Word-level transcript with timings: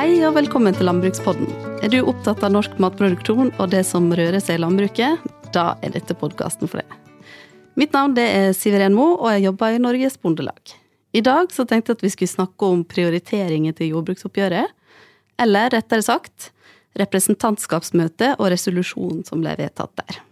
Hei 0.00 0.14
og 0.24 0.32
velkommen 0.32 0.72
til 0.72 0.86
Landbrukspodden. 0.88 1.50
Er 1.84 1.90
du 1.92 1.98
opptatt 2.08 2.40
av 2.46 2.54
norsk 2.54 2.78
matproduksjon 2.80 3.50
og 3.50 3.66
det 3.68 3.82
som 3.84 4.06
rører 4.16 4.40
seg 4.40 4.56
i 4.56 4.62
landbruket? 4.62 5.26
Da 5.52 5.74
er 5.84 5.92
dette 5.92 6.16
podkasten 6.16 6.70
for 6.72 6.80
deg. 6.80 6.94
Mitt 7.76 7.92
navn 7.92 8.14
er 8.16 8.54
Siveren 8.56 8.96
Mo, 8.96 9.10
og 9.18 9.28
jeg 9.34 9.44
jobber 9.44 9.76
i 9.76 9.82
Norges 9.84 10.16
Bondelag. 10.16 10.72
I 11.12 11.20
dag 11.20 11.52
så 11.52 11.66
tenkte 11.68 11.92
jeg 11.92 11.98
at 11.98 12.06
vi 12.06 12.12
skulle 12.14 12.32
snakke 12.32 12.70
om 12.72 12.80
prioriteringer 12.88 13.76
til 13.76 13.92
jordbruksoppgjøret. 13.92 14.72
Eller 15.44 15.68
rettere 15.76 16.06
sagt 16.08 16.48
representantskapsmøtet 16.96 18.40
og 18.40 18.48
resolusjonen 18.54 19.20
som 19.28 19.44
ble 19.44 19.52
vedtatt 19.60 19.92
der. 20.00 20.22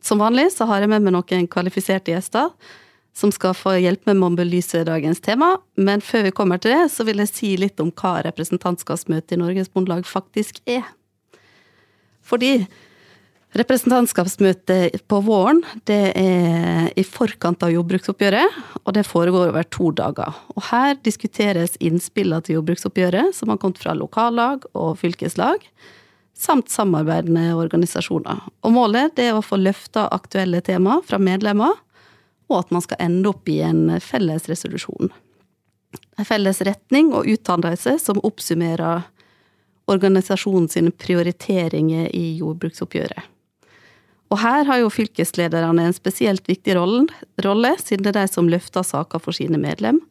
Som 0.00 0.24
vanlig 0.24 0.54
så 0.56 0.64
har 0.72 0.80
jeg 0.80 0.94
med 0.94 1.04
meg 1.04 1.18
noen 1.18 1.52
kvalifiserte 1.52 2.16
gjester 2.16 2.48
som 3.18 3.32
skal 3.34 3.56
få 3.56 3.74
hjelp 3.82 4.06
med 4.06 4.22
å 4.22 4.34
belyse 4.38 4.84
dagens 4.86 5.20
tema. 5.24 5.56
Men 5.74 6.02
før 6.04 6.28
vi 6.28 6.34
kommer 6.36 6.60
til 6.62 6.76
det, 6.76 6.90
så 6.94 7.06
vil 7.08 7.18
jeg 7.24 7.32
si 7.32 7.54
litt 7.58 7.80
om 7.82 7.90
hva 7.90 8.20
representantskapsmøtet 8.28 9.34
i 9.34 9.40
Norges 9.40 9.72
Bondelag 9.74 10.06
faktisk 10.06 10.60
er. 10.70 10.84
Fordi 12.22 12.52
representantskapsmøtet 13.58 15.00
på 15.08 15.20
våren 15.24 15.64
det 15.88 16.12
er 16.20 16.90
i 17.00 17.04
forkant 17.06 17.64
av 17.64 17.72
jordbruksoppgjøret, 17.72 18.58
og 18.84 18.94
det 18.94 19.06
foregår 19.08 19.50
over 19.50 19.66
to 19.72 19.90
dager. 19.96 20.36
Og 20.54 20.68
her 20.68 20.94
diskuteres 21.02 21.74
innspillene 21.82 22.44
til 22.44 22.60
jordbruksoppgjøret 22.60 23.34
som 23.34 23.50
har 23.50 23.58
kommet 23.58 23.80
fra 23.82 23.96
lokallag 23.98 24.68
og 24.78 24.98
fylkeslag, 25.00 25.64
samt 26.38 26.70
samarbeidende 26.70 27.50
organisasjoner. 27.58 28.44
Og 28.62 28.76
målet 28.76 29.18
er 29.18 29.34
å 29.34 29.42
få 29.42 29.58
løfta 29.58 30.06
aktuelle 30.14 30.60
tema 30.62 31.00
fra 31.08 31.18
medlemmer 31.18 31.74
og 32.48 32.58
at 32.62 32.74
man 32.74 32.84
skal 32.84 33.00
ende 33.04 33.30
opp 33.30 33.48
i 33.48 33.60
en 33.64 34.00
felles 34.00 34.48
resolusjon. 34.50 35.12
En 36.18 36.26
felles 36.28 36.60
retning 36.66 37.12
og 37.16 37.28
utdannelse 37.30 37.96
som 38.02 38.20
oppsummerer 38.26 39.06
organisasjonen 39.88 40.68
sine 40.68 40.92
prioriteringer 40.92 42.10
i 42.16 42.36
jordbruksoppgjøret. 42.40 43.34
Og 44.28 44.40
her 44.42 44.66
har 44.68 44.82
jo 44.82 44.92
fylkeslederne 44.92 45.86
en 45.88 45.96
spesielt 45.96 46.48
viktig 46.50 46.74
rolle, 46.76 47.72
siden 47.80 48.04
det 48.04 48.12
er 48.12 48.18
de 48.18 48.28
som 48.28 48.50
løfter 48.52 48.84
saker 48.84 49.22
for 49.24 49.36
sine 49.36 49.56
medlem, 49.60 50.02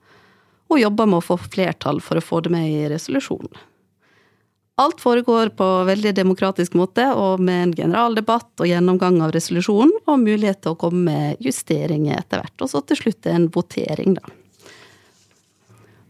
og 0.68 0.82
jobber 0.82 1.06
med 1.06 1.22
å 1.22 1.28
få 1.28 1.38
flertall 1.38 2.02
for 2.04 2.18
å 2.18 2.26
få 2.26 2.42
det 2.44 2.52
med 2.56 2.66
i 2.66 2.88
resolusjonen. 2.90 3.54
Alt 4.78 5.00
foregår 5.02 5.50
på 5.58 5.68
veldig 5.88 6.12
demokratisk 6.14 6.76
måte, 6.78 7.08
og 7.18 7.42
med 7.42 7.64
en 7.64 7.72
generaldebatt 7.80 8.62
og 8.62 8.68
gjennomgang 8.70 9.16
av 9.26 9.32
resolusjonen, 9.34 9.96
og 10.06 10.20
mulighet 10.22 10.62
til 10.62 10.76
å 10.76 10.78
komme 10.78 11.02
med 11.08 11.42
justeringer 11.42 12.20
etter 12.20 12.44
hvert. 12.44 12.62
Og 12.62 12.70
så 12.70 12.84
til 12.86 13.00
slutt 13.00 13.26
en 13.32 13.48
votering, 13.54 14.20
da. 14.20 14.36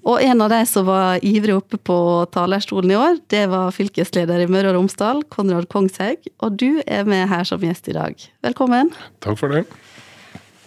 Og 0.08 0.24
en 0.24 0.44
av 0.44 0.52
de 0.52 0.60
som 0.68 0.86
var 0.88 1.24
ivrig 1.24 1.56
oppe 1.56 1.80
på 1.80 1.98
talerstolen 2.32 2.92
i 2.92 3.00
år, 3.00 3.18
det 3.32 3.46
var 3.52 3.76
fylkesleder 3.76 4.44
i 4.44 4.48
Møre 4.52 4.72
og 4.72 4.78
Romsdal, 4.78 5.24
Konrad 5.32 5.68
Kongshaug. 5.72 6.28
Og 6.44 6.56
du 6.60 6.80
er 6.84 7.08
med 7.08 7.28
her 7.28 7.48
som 7.48 7.64
gjest 7.64 7.88
i 7.92 7.96
dag. 7.96 8.16
Velkommen. 8.44 8.94
Takk 9.24 9.40
for 9.40 9.52
det. 9.52 9.66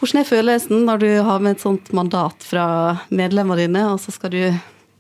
Hvordan 0.00 0.22
er 0.22 0.28
følelsen 0.28 0.84
når 0.88 1.04
du 1.04 1.10
har 1.24 1.40
med 1.44 1.56
et 1.56 1.64
sånt 1.64 1.92
mandat 1.96 2.44
fra 2.44 2.66
medlemmene 3.08 3.64
dine, 3.64 3.86
og 3.92 4.00
så 4.00 4.12
skal 4.12 4.32
du 4.32 4.42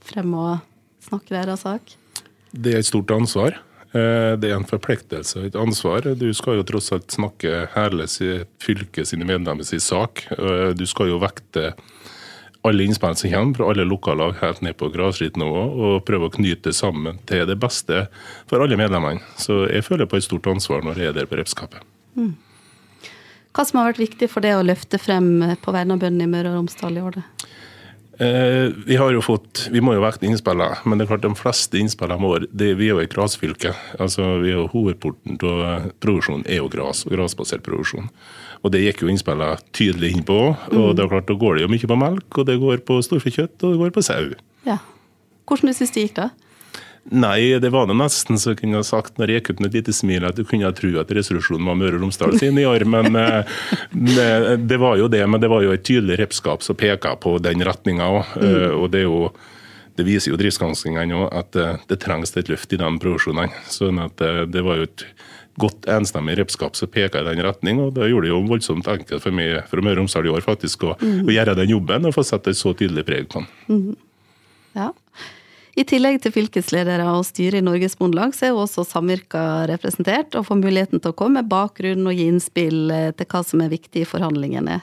frem 0.08 0.32
og 0.36 0.60
snakke 1.04 1.36
deres 1.36 1.64
sak? 1.68 1.99
Det 2.50 2.74
er 2.74 2.82
et 2.82 2.88
stort 2.88 3.10
ansvar. 3.14 3.58
Eh, 3.90 4.34
det 4.38 4.50
er 4.50 4.56
en 4.56 4.68
forpliktelse 4.68 5.46
et 5.48 5.56
ansvar. 5.58 6.06
Du 6.18 6.28
skal 6.36 6.60
jo 6.60 6.66
tross 6.66 6.92
alt 6.94 7.10
snakke 7.10 7.64
hele 7.74 8.06
fylket 8.62 9.10
sine 9.10 9.26
medlemmers 9.26 9.72
sak. 9.82 10.26
Eh, 10.36 10.70
du 10.78 10.86
skal 10.86 11.10
jo 11.10 11.22
vekte 11.22 11.72
alle 12.62 12.84
innspill 12.84 13.16
som 13.16 13.32
kommer 13.32 13.56
fra 13.56 13.70
alle 13.72 13.86
lokallag 13.88 14.36
helt 14.42 14.60
ned 14.60 14.76
på 14.76 14.90
grasrotnivå, 14.92 15.62
og 15.80 16.04
prøve 16.04 16.28
å 16.28 16.34
knyte 16.34 16.68
det 16.68 16.76
sammen 16.76 17.18
til 17.26 17.46
det 17.48 17.56
beste 17.58 18.04
for 18.50 18.60
alle 18.60 18.76
medlemmene. 18.76 19.22
Så 19.40 19.64
jeg 19.70 19.86
føler 19.86 20.06
på 20.06 20.20
et 20.20 20.26
stort 20.26 20.46
ansvar 20.50 20.84
når 20.84 21.00
jeg 21.00 21.12
er 21.12 21.16
der 21.16 21.30
på 21.30 21.40
repskapet. 21.40 21.80
Mm. 22.18 22.34
Hva 23.56 23.64
som 23.66 23.80
har 23.80 23.88
vært 23.90 24.04
viktig 24.04 24.28
for 24.30 24.44
det 24.44 24.52
å 24.54 24.62
løfte 24.62 25.00
frem 25.00 25.56
på 25.58 25.72
vegne 25.74 25.96
av 25.96 26.04
bøndene 26.04 26.28
i 26.28 26.30
Møre 26.30 26.52
og 26.52 26.60
Romsdal 26.60 27.00
i 27.00 27.02
år? 27.02 27.18
Eh, 28.20 28.72
vi 28.86 28.96
har 28.96 29.14
jo 29.14 29.22
fått, 29.24 29.62
vi 29.72 29.80
må 29.80 29.94
jo 29.96 30.02
vekte 30.04 30.26
innspillene, 30.28 30.82
men 30.84 31.00
det 31.00 31.06
er 31.06 31.08
klart 31.14 31.22
de 31.24 31.32
fleste 31.38 31.78
innspillene 31.80 32.20
våre 32.20 32.48
det, 32.52 32.74
Vi 32.76 32.90
er 32.90 32.98
jo 32.98 33.00
et 33.00 33.14
grasfylke. 33.14 33.72
altså 33.98 34.42
vi 34.42 34.50
er 34.50 34.58
jo 34.58 34.66
Hovedporten 34.68 35.38
til 35.40 35.62
produksjonen 36.04 36.44
er 36.44 36.60
jo 36.60 36.68
gras 36.68 37.06
og 37.06 37.14
grasbasert 37.16 37.64
produksjon. 37.64 38.10
Og 38.62 38.72
Det 38.72 38.82
gikk 38.84 39.02
jo 39.02 39.08
innspillene 39.08 39.56
tydelig 39.72 40.12
inn 40.12 40.24
på. 40.24 40.52
og 40.52 40.92
mm. 40.92 40.96
det 40.96 41.04
er 41.04 41.08
klart 41.08 41.26
Da 41.26 41.34
går 41.34 41.54
det 41.54 41.62
jo 41.62 41.72
mye 41.72 41.88
på 41.88 41.96
melk, 41.96 42.38
og 42.38 42.46
det 42.46 42.60
går 42.60 42.84
på 42.84 43.00
storfekjøtt 43.00 43.64
og 43.64 43.72
det 43.72 43.80
går 43.80 43.90
på 43.90 44.02
sau. 44.02 44.34
Ja. 44.66 44.78
Hvordan 45.48 45.72
du 45.72 45.72
synes 45.72 45.90
det 45.90 46.04
gikk, 46.04 46.16
da? 46.16 46.28
Nei, 47.04 47.58
det 47.58 47.70
var 47.72 47.86
det 47.88 47.96
nesten 47.96 48.38
så 48.38 48.52
kunne 48.54 48.76
jeg 48.78 48.88
sagt 48.90 49.16
når 49.18 49.32
jeg 49.32 49.40
gikk 49.40 49.50
ut 49.50 49.62
med 49.62 49.70
et 49.70 49.78
lite 49.80 49.94
smil 49.96 50.26
at 50.28 50.36
du 50.36 50.44
kunne 50.46 50.68
tro 50.76 50.90
at 51.00 51.12
resolusjonen 51.16 51.66
var 51.66 51.78
Møre 51.80 51.96
og 51.96 52.04
Romsdal 52.04 52.36
sin 52.38 52.58
i 52.60 52.66
år. 52.68 52.84
Men 52.84 53.16
det, 53.90 54.26
eh, 54.28 54.76
var 54.78 54.98
jo 55.00 55.08
det. 55.08 55.24
Men 55.26 55.40
det 55.40 55.50
var 55.50 55.64
jo 55.64 55.72
et 55.72 55.86
tydelig 55.86 56.20
repskap 56.20 56.62
som 56.62 56.76
peka 56.78 57.16
på 57.20 57.38
den 57.42 57.64
retninga 57.66 58.10
òg. 58.10 58.36
Mm. 58.36 58.46
Eh, 58.50 58.76
og 58.76 58.90
det 58.92 59.06
jo 59.06 59.30
det 59.98 60.06
viser 60.06 60.30
jo 60.30 60.38
driftsgranskingene 60.40 61.16
òg 61.16 61.34
at 61.40 61.56
eh, 61.56 61.80
det 61.90 61.98
trengs 62.04 62.36
et 62.36 62.52
løft 62.52 62.72
i 62.72 62.78
de 62.80 62.92
produksjonene. 63.02 63.64
Sånn 63.72 64.00
at 64.04 64.20
det 64.52 64.64
var 64.64 64.80
jo 64.80 64.88
et 64.88 65.06
godt 65.60 65.88
enstemmig 65.90 66.38
repskap 66.38 66.76
som 66.78 66.88
peka 66.88 67.20
i 67.20 67.26
den 67.26 67.42
retning. 67.44 67.80
og 67.80 67.94
Det 67.96 68.08
gjorde 68.08 68.28
det 68.28 68.32
jo 68.32 68.44
voldsomt 68.48 68.88
enkelt 68.88 69.24
for 69.24 69.34
meg 69.34 69.64
fra 69.70 69.82
Møre 69.82 69.98
og 69.98 70.04
Romsdal 70.04 70.28
i 70.28 70.32
år 70.36 70.44
faktisk 70.46 70.86
å, 70.86 70.94
mm. 71.00 71.24
å, 71.26 71.34
gjøre 71.34 71.56
den 71.58 71.74
jobben 71.74 72.08
og 72.08 72.16
få 72.16 72.24
sette 72.26 72.52
et 72.52 72.60
så 72.60 72.72
tydelig 72.76 73.04
preg 73.08 73.28
på 73.32 73.42
den. 73.42 73.50
Mm. 73.68 73.96
Ja. 74.78 74.92
I 75.80 75.84
tillegg 75.88 76.18
til 76.20 76.32
fylkesledere 76.34 77.06
og 77.08 77.22
styret 77.24 77.62
i 77.62 77.64
Norges 77.64 77.94
Bondelag, 77.96 78.34
så 78.36 78.46
er 78.46 78.50
jo 78.52 78.64
også 78.66 78.82
samvirka 78.84 79.64
representert, 79.70 80.34
og 80.36 80.44
får 80.50 80.58
muligheten 80.60 81.00
til 81.00 81.14
å 81.14 81.16
komme 81.16 81.40
med 81.40 81.48
bakgrunn 81.48 82.04
og 82.10 82.18
gi 82.18 82.26
innspill 82.28 82.92
eh, 82.92 83.12
til 83.16 83.28
hva 83.30 83.40
som 83.46 83.62
er 83.64 83.72
viktig 83.72 84.02
i 84.02 84.08
forhandlingene. 84.08 84.76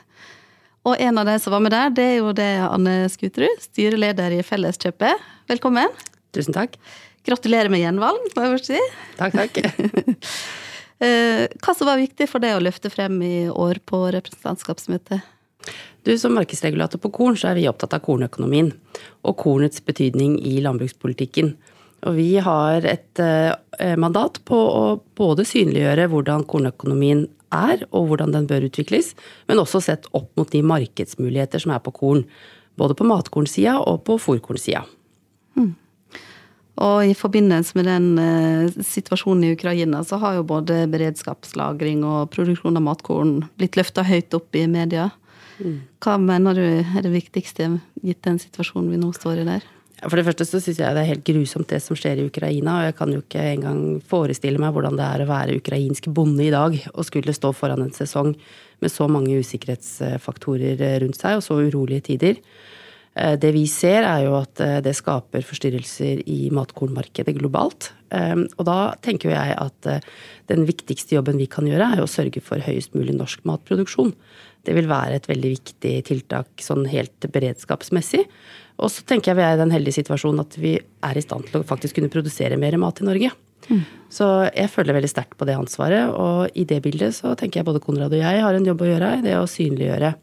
Og 0.88 0.96
en 1.04 1.20
av 1.22 1.28
de 1.30 1.36
som 1.44 1.54
var 1.54 1.62
med 1.62 1.76
der, 1.76 1.92
det 1.94 2.06
er 2.14 2.18
jo 2.18 2.32
det 2.34 2.50
Anne 2.66 2.96
Skuterud, 3.14 3.62
styreleder 3.62 4.40
i 4.40 4.42
Felleskjøpet. 4.48 5.28
Velkommen. 5.52 5.92
Tusen 6.34 6.56
takk. 6.56 6.80
Gratulerer 7.28 7.70
med 7.70 7.84
gjenvalg, 7.84 8.32
må 8.34 8.48
jeg 8.48 8.56
først 8.56 8.72
si. 8.72 8.82
Takk, 9.20 9.38
takk. 9.38 9.62
Eh, 10.98 11.44
hva 11.62 11.76
som 11.78 11.86
var 11.86 12.00
viktig 12.02 12.26
for 12.26 12.42
deg 12.42 12.56
å 12.58 12.62
løfte 12.66 12.90
frem 12.90 13.20
i 13.22 13.36
år 13.54 13.78
på 13.86 14.00
representantskapsmøtet? 14.16 15.22
Du, 16.08 16.18
Som 16.18 16.38
markedsregulator 16.40 17.02
på 17.04 17.10
korn, 17.12 17.36
så 17.36 17.50
er 17.50 17.58
vi 17.58 17.66
opptatt 17.68 17.92
av 17.98 18.00
kornøkonomien 18.06 18.70
og 19.28 19.34
kornets 19.42 19.82
betydning 19.84 20.38
i 20.40 20.54
landbrukspolitikken. 20.64 21.50
Og 22.08 22.16
vi 22.16 22.30
har 22.40 22.86
et 22.88 23.20
eh, 23.20 23.98
mandat 24.00 24.40
på 24.48 24.56
å 24.56 24.84
både 25.20 25.44
synliggjøre 25.50 26.06
hvordan 26.14 26.46
kornøkonomien 26.48 27.26
er, 27.52 27.84
og 27.92 28.08
hvordan 28.08 28.32
den 28.38 28.48
bør 28.48 28.70
utvikles, 28.70 29.12
men 29.52 29.60
også 29.60 29.84
sett 29.84 30.08
opp 30.16 30.32
mot 30.40 30.48
de 30.56 30.64
markedsmuligheter 30.64 31.66
som 31.66 31.76
er 31.76 31.84
på 31.84 31.92
korn. 32.00 32.24
Både 32.80 32.96
på 32.96 33.10
matkornsida 33.12 33.76
og 33.84 34.06
på 34.08 34.16
fòrkornsida. 34.22 34.86
Mm. 35.60 35.74
Og 36.88 36.98
i 37.04 37.20
forbindelse 37.20 37.76
med 37.76 37.92
den 37.92 38.10
eh, 38.24 38.82
situasjonen 38.96 39.44
i 39.44 39.54
Ukraina, 39.60 40.08
så 40.08 40.24
har 40.24 40.40
jo 40.40 40.48
både 40.56 40.86
beredskapslagring 40.96 42.08
og 42.08 42.30
produksjon 42.32 42.80
av 42.80 42.88
matkorn 42.94 43.42
blitt 43.60 43.76
løfta 43.76 44.08
høyt 44.08 44.40
opp 44.40 44.56
i 44.56 44.70
media. 44.72 45.12
Hva 45.58 46.18
mener 46.22 46.58
du 46.58 46.66
er 46.66 47.02
det 47.06 47.14
viktigste 47.14 47.72
gitt 48.04 48.22
den 48.26 48.38
situasjonen 48.42 48.92
vi 48.94 49.02
nå 49.02 49.10
står 49.16 49.42
i 49.42 49.48
der? 49.48 49.66
For 49.98 50.14
det 50.14 50.28
første 50.28 50.46
så 50.46 50.60
syns 50.62 50.78
jeg 50.78 50.94
det 50.94 51.02
er 51.02 51.10
helt 51.10 51.26
grusomt 51.26 51.72
det 51.72 51.80
som 51.82 51.98
skjer 51.98 52.20
i 52.22 52.28
Ukraina. 52.30 52.76
Og 52.78 52.86
jeg 52.86 52.96
kan 53.00 53.14
jo 53.16 53.22
ikke 53.24 53.46
engang 53.56 53.80
forestille 54.06 54.62
meg 54.62 54.76
hvordan 54.76 55.00
det 55.00 55.08
er 55.08 55.24
å 55.24 55.30
være 55.32 55.58
ukrainsk 55.58 56.12
bonde 56.14 56.46
i 56.46 56.54
dag 56.54 56.78
og 56.94 57.08
skulle 57.08 57.34
stå 57.34 57.50
foran 57.58 57.82
en 57.82 57.96
sesong 57.96 58.36
med 58.84 58.94
så 58.94 59.08
mange 59.10 59.40
usikkerhetsfaktorer 59.42 60.84
rundt 61.02 61.18
seg 61.18 61.40
og 61.40 61.46
så 61.46 61.58
urolige 61.66 62.12
tider. 62.12 62.38
Eh, 63.18 63.36
det 63.42 63.52
vi 63.56 63.66
ser, 63.70 64.06
er 64.06 64.26
jo 64.28 64.36
at 64.38 64.62
eh, 64.64 64.78
det 64.86 64.94
skaper 64.98 65.46
forstyrrelser 65.46 66.22
i 66.30 66.52
matkornmarkedet 66.54 67.34
globalt. 67.40 67.92
Eh, 68.14 68.36
og 68.46 68.68
da 68.68 68.80
tenker 69.04 69.34
jeg 69.34 69.56
at 69.58 69.90
den 70.52 70.68
viktigste 70.68 71.18
jobben 71.18 71.40
vi 71.42 71.50
kan 71.52 71.68
gjøre, 71.68 71.94
er 71.96 72.04
å 72.04 72.12
sørge 72.12 72.44
for 72.44 72.62
høyest 72.64 72.94
mulig 72.98 73.16
norsk 73.18 73.44
matproduksjon. 73.48 74.14
Det 74.68 74.76
vil 74.76 74.90
være 74.90 75.18
et 75.18 75.28
veldig 75.30 75.54
viktig 75.56 75.96
tiltak 76.10 76.64
sånn 76.64 76.86
helt 76.92 77.30
beredskapsmessig. 77.34 78.26
Og 78.78 78.92
så 78.94 79.04
tenker 79.08 79.32
jeg 79.32 79.40
vi 79.40 79.46
er 79.48 79.58
i 79.58 79.62
den 79.64 79.74
heldige 79.74 79.98
situasjonen 80.02 80.44
at 80.44 80.58
vi 80.62 80.76
er 80.78 81.18
i 81.18 81.24
stand 81.24 81.48
til 81.48 81.62
å 81.62 81.68
faktisk 81.68 81.98
kunne 81.98 82.12
produsere 82.14 82.60
mer 82.62 82.78
mat 82.82 83.02
i 83.02 83.08
Norge. 83.08 83.32
Mm. 83.68 83.82
Så 84.14 84.28
jeg 84.52 84.70
føler 84.72 84.96
veldig 84.96 85.10
sterkt 85.10 85.40
på 85.40 85.48
det 85.48 85.56
ansvaret, 85.58 86.12
og 86.14 86.54
i 86.56 86.68
det 86.68 86.78
bildet 86.86 87.16
så 87.18 87.34
tenker 87.40 87.60
jeg 87.60 87.68
både 87.68 87.82
Konrad 87.84 88.14
og 88.14 88.22
jeg 88.22 88.44
har 88.44 88.56
en 88.56 88.68
jobb 88.68 88.84
å 88.84 88.92
gjøre 88.92 89.16
i 89.18 89.24
det 89.26 89.34
å 89.40 89.48
synliggjøre 89.50 90.14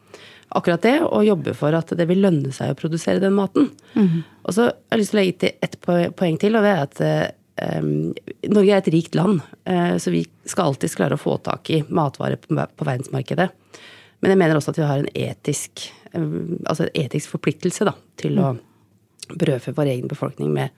akkurat 0.54 0.84
det, 0.86 0.96
og 1.04 1.26
jobbe 1.26 1.54
for 1.58 1.74
at 1.76 1.90
det 1.98 2.06
vil 2.10 2.22
lønne 2.24 2.52
seg 2.54 2.72
å 2.72 2.78
produsere 2.78 3.22
den 3.22 3.34
maten. 3.36 3.70
Mm. 3.94 4.20
Og 4.44 4.56
så 4.56 4.68
har 4.68 4.76
jeg 4.94 5.02
lyst 5.02 5.14
til 5.14 5.18
å 5.18 5.22
legge 5.22 5.38
til 5.44 5.56
ett 5.66 5.80
poeng 6.18 6.38
til, 6.40 6.58
og 6.58 6.66
det 6.66 6.74
er 6.74 6.84
at 6.84 7.40
Um, 7.54 8.10
Norge 8.50 8.72
er 8.74 8.80
et 8.80 8.88
rikt 8.90 9.14
land, 9.14 9.38
uh, 9.70 9.94
så 10.02 10.10
vi 10.10 10.24
skal 10.42 10.72
alltids 10.72 10.96
klare 10.98 11.14
å 11.14 11.20
få 11.20 11.36
tak 11.38 11.70
i 11.70 11.84
matvarer 11.86 12.40
på, 12.42 12.50
på 12.50 12.86
verdensmarkedet. 12.88 13.46
Men 14.24 14.32
jeg 14.32 14.40
mener 14.40 14.58
også 14.58 14.72
at 14.72 14.80
vi 14.80 14.88
har 14.88 15.02
en 15.02 15.10
etisk, 15.14 15.84
altså 16.16 16.86
en 16.86 16.96
etisk 17.04 17.30
forpliktelse 17.34 17.86
da, 17.86 17.92
til 18.18 18.40
å 18.40 18.54
brødfø 19.28 19.74
vår 19.76 19.90
egen 19.92 20.10
befolkning 20.10 20.50
med, 20.54 20.72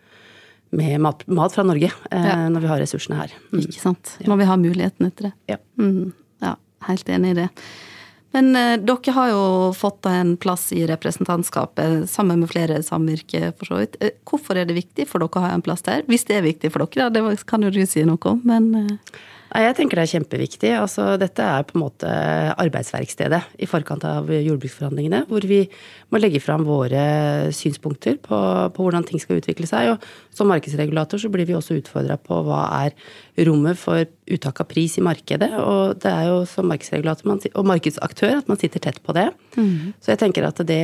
med 0.76 1.00
mat, 1.05 1.23
mat 1.31 1.55
fra 1.55 1.64
Norge 1.67 1.88
eh, 1.88 2.26
Ja. 2.26 2.37
når 2.50 2.64
vi 2.64 2.70
har 2.73 2.82
ressursene 2.82 3.20
her. 3.20 3.34
Mm. 3.52 3.61
Ikke 3.62 3.82
sant? 3.84 4.17
Når 4.26 4.40
vi 4.43 4.49
har 4.50 4.61
muligheten 4.61 5.08
etter 5.08 5.28
det. 5.28 5.32
Ja. 5.55 5.61
Mm, 5.81 6.11
ja, 6.43 6.56
helt 6.88 7.12
enig 7.17 7.32
i 7.32 7.38
det. 7.40 7.49
Men 8.37 8.50
eh, 8.56 8.75
dere 8.85 9.12
har 9.17 9.31
jo 9.33 9.44
fått 9.73 10.06
en 10.11 10.35
plass 10.37 10.69
i 10.77 10.83
representantskapet 10.87 12.05
sammen 12.11 12.43
med 12.43 12.50
flere 12.53 12.83
samvirke, 12.85 13.55
for 13.56 13.71
så 13.71 13.79
vidt. 13.81 13.97
Eh, 14.05 14.12
Hvorfor 14.29 14.61
er 14.61 14.69
det 14.69 14.77
viktig 14.77 15.06
for 15.09 15.25
dere 15.25 15.41
å 15.41 15.47
ha 15.47 15.55
en 15.55 15.65
plass 15.65 15.87
der? 15.87 16.05
Hvis 16.11 16.29
det 16.29 16.37
er 16.37 16.44
viktig 16.44 16.69
for 16.75 16.85
dere, 16.85 17.09
da, 17.09 17.23
det 17.25 17.47
kan 17.49 17.65
jo 17.65 17.73
du 17.73 17.81
si 17.88 18.05
noe 18.05 18.21
om, 18.29 18.43
men 18.44 18.69
eh, 18.83 19.17
Jeg 19.47 19.77
tenker 19.79 19.99
det 19.99 20.05
er 20.07 20.11
kjempeviktig. 20.17 20.71
Altså, 20.75 21.05
dette 21.21 21.45
er 21.45 21.67
på 21.67 21.77
en 21.77 21.85
måte 21.85 22.09
arbeidsverkstedet 22.59 23.41
i 23.63 23.69
forkant 23.71 24.03
av 24.09 24.29
jordbruksforhandlingene, 24.33 25.23
hvor 25.31 25.47
vi 25.47 25.61
må 26.11 26.19
legge 26.19 26.43
fram 26.43 26.65
våre 26.67 27.53
synspunkter 27.55 28.19
på, 28.23 28.41
på 28.75 28.87
hvordan 28.87 29.07
ting 29.07 29.23
skal 29.23 29.39
utvikle 29.39 29.69
seg. 29.71 29.93
Og 29.95 30.35
som 30.35 30.51
markedsregulator 30.51 31.23
så 31.23 31.31
blir 31.33 31.47
vi 31.49 31.55
også 31.57 31.79
utfordra 31.79 32.19
på 32.19 32.41
hva 32.47 32.65
er 32.83 33.47
rommet 33.47 33.79
for 33.79 34.03
uttak 34.27 34.65
av 34.65 34.69
pris 34.73 34.99
i 34.99 35.05
markedet. 35.07 35.53
Og 35.63 36.03
det 36.03 36.11
er 36.11 36.27
jo 36.33 36.43
som 36.51 36.67
markedsregulator 36.73 37.31
man, 37.31 37.41
og 37.55 37.71
markedsaktør 37.71 38.41
at 38.41 38.51
man 38.51 38.61
sitter 38.61 38.83
tett 38.83 38.99
på 39.07 39.15
det. 39.17 39.29
Så 40.03 40.13
jeg 40.15 40.23
tenker 40.25 40.49
at 40.51 40.61
det, 40.67 40.83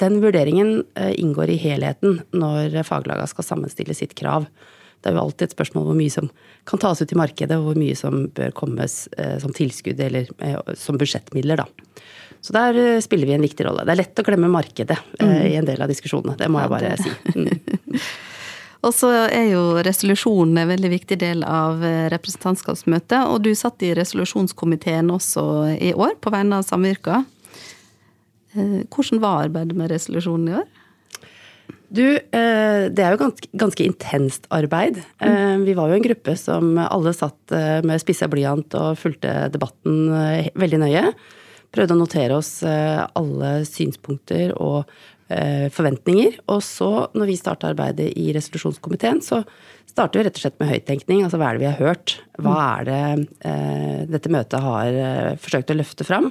den 0.00 0.18
vurderingen 0.24 0.80
eh, 0.96 1.12
inngår 1.20 1.52
i 1.52 1.60
helheten 1.60 2.22
når 2.32 2.80
faglaga 2.88 3.28
skal 3.28 3.46
sammenstille 3.52 3.96
sitt 3.96 4.16
krav. 4.18 4.48
Det 5.08 5.14
er 5.14 5.22
jo 5.22 5.24
alltid 5.24 5.46
et 5.48 5.56
spørsmål 5.56 5.86
hvor 5.88 5.96
mye 5.96 6.12
som 6.12 6.26
kan 6.68 6.80
tas 6.82 7.00
ut 7.00 7.12
i 7.14 7.16
markedet, 7.16 7.56
og 7.56 7.70
hvor 7.70 7.78
mye 7.80 7.96
som 7.96 8.26
bør 8.36 8.52
komme 8.56 8.84
eh, 8.84 9.36
som 9.40 9.54
tilskudd 9.56 10.00
eller 10.04 10.28
eh, 10.44 10.58
som 10.76 10.98
budsjettmidler, 11.00 11.62
da. 11.62 12.02
Så 12.44 12.52
der 12.52 12.76
eh, 12.76 13.00
spiller 13.00 13.30
vi 13.30 13.36
en 13.38 13.46
viktig 13.46 13.64
rolle. 13.64 13.86
Det 13.88 13.94
er 13.94 14.00
lett 14.02 14.20
å 14.20 14.24
glemme 14.26 14.50
markedet 14.52 14.98
eh, 15.24 15.46
i 15.48 15.54
en 15.56 15.68
del 15.68 15.80
av 15.80 15.88
diskusjonene, 15.88 16.36
det 16.36 16.50
må 16.52 16.60
jeg 16.60 16.72
bare 16.74 16.92
si. 17.00 17.14
Mm. 17.38 18.02
Og 18.88 18.92
så 18.94 19.08
er 19.24 19.48
jo 19.48 19.62
resolusjonen 19.82 20.60
en 20.60 20.70
veldig 20.70 20.90
viktig 20.92 21.16
del 21.18 21.40
av 21.42 21.80
representantskapsmøtet, 22.12 23.24
og 23.26 23.40
du 23.42 23.48
satt 23.58 23.82
i 23.82 23.90
resolusjonskomiteen 23.98 25.10
også 25.10 25.42
i 25.74 25.90
år, 25.98 26.12
på 26.22 26.30
vegne 26.30 26.60
av 26.60 26.68
samvirka. 26.68 27.24
Hvordan 28.54 29.18
var 29.24 29.48
arbeidet 29.48 29.74
med 29.74 29.90
resolusjonen 29.90 30.52
i 30.52 30.54
år? 30.60 30.77
Du, 31.88 32.04
eh, 32.04 32.82
det 32.92 33.00
er 33.00 33.14
jo 33.14 33.20
ganske, 33.22 33.48
ganske 33.56 33.84
intenst 33.86 34.48
arbeid. 34.52 35.00
Eh, 35.24 35.56
Vi 35.64 35.74
var 35.76 35.88
jo 35.88 35.96
en 35.96 36.04
gruppe 36.04 36.36
som 36.36 36.76
alle 36.76 37.14
satt 37.16 37.52
eh, 37.56 37.80
med 37.80 38.00
spissa 38.02 38.28
blyant 38.28 38.74
og 38.76 38.98
fulgte 39.00 39.48
debatten 39.54 40.10
veldig 40.52 40.80
nøye. 40.84 41.04
Prøvde 41.72 41.96
å 41.96 42.00
notere 42.00 42.36
oss 42.36 42.62
alle 42.64 43.50
synspunkter 43.68 44.54
og 44.56 44.88
forventninger. 45.28 46.38
Og 46.48 46.62
så, 46.64 46.88
når 47.12 47.28
vi 47.28 47.34
starta 47.36 47.68
arbeidet 47.68 48.06
i 48.16 48.30
resolusjonskomiteen, 48.32 49.20
så 49.20 49.42
starter 49.84 50.16
vi 50.16 50.24
rett 50.24 50.38
og 50.38 50.44
slett 50.46 50.56
med 50.62 50.70
høyttenkning. 50.70 51.20
Altså 51.26 51.36
hva 51.36 51.50
er 51.50 51.58
det 51.58 51.60
vi 51.60 51.68
har 51.68 51.82
hørt? 51.82 52.14
Hva 52.40 52.54
er 52.78 52.88
det 52.88 54.08
dette 54.14 54.32
møtet 54.32 54.64
har 54.64 55.36
forsøkt 55.44 55.74
å 55.74 55.76
løfte 55.76 56.08
fram? 56.08 56.30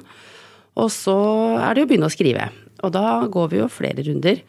Og 0.82 0.90
så 0.90 1.18
er 1.62 1.78
det 1.78 1.86
å 1.86 1.92
begynne 1.92 2.10
å 2.10 2.16
skrive. 2.18 2.50
Og 2.82 2.98
da 2.98 3.06
går 3.30 3.54
vi 3.54 3.62
jo 3.62 3.70
flere 3.70 4.02
runder. 4.10 4.42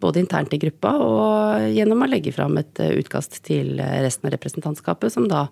Både 0.00 0.22
internt 0.22 0.54
i 0.56 0.60
gruppa 0.62 0.94
og 1.04 1.68
gjennom 1.76 2.04
å 2.04 2.08
legge 2.10 2.32
fram 2.32 2.58
et 2.60 2.80
eh, 2.80 2.96
utkast 3.00 3.42
til 3.46 3.76
resten 3.78 4.28
av 4.28 4.34
representantskapet, 4.36 5.12
som 5.12 5.28
da 5.30 5.46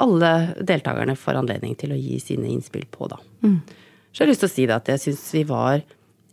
alle 0.00 0.32
deltakerne 0.62 1.16
får 1.18 1.40
anledning 1.40 1.74
til 1.78 1.92
å 1.92 1.98
gi 1.98 2.20
sine 2.22 2.48
innspill 2.48 2.86
på, 2.94 3.10
da. 3.10 3.18
Så 4.10 4.22
jeg 4.22 4.26
har 4.26 4.30
lyst 4.30 4.44
til 4.44 4.50
å 4.50 4.54
si 4.54 4.66
det 4.66 4.76
at 4.76 4.88
jeg 4.90 5.02
syns 5.02 5.24
vi 5.34 5.42
var 5.48 5.82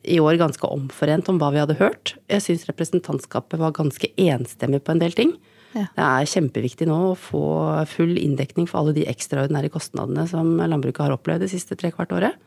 i 0.08 0.20
år 0.24 0.38
ganske 0.40 0.70
omforent 0.72 1.28
om 1.30 1.40
hva 1.42 1.52
vi 1.54 1.62
hadde 1.62 1.78
hørt. 1.82 2.16
Jeg 2.32 2.46
syns 2.46 2.66
representantskapet 2.70 3.60
var 3.60 3.76
ganske 3.76 4.10
enstemmig 4.22 4.84
på 4.86 4.94
en 4.94 5.02
del 5.04 5.16
ting. 5.18 5.34
Ja. 5.76 5.86
Det 5.94 6.06
er 6.06 6.30
kjempeviktig 6.32 6.88
nå 6.90 6.98
å 7.10 7.18
få 7.20 7.44
full 7.92 8.16
inndekning 8.18 8.70
for 8.70 8.82
alle 8.82 8.96
de 8.96 9.08
ekstraordinære 9.10 9.72
kostnadene 9.74 10.26
som 10.30 10.56
landbruket 10.58 11.04
har 11.06 11.16
opplevd 11.18 11.46
det 11.46 11.52
siste 11.52 11.78
trekvart 11.80 12.16
året. 12.16 12.38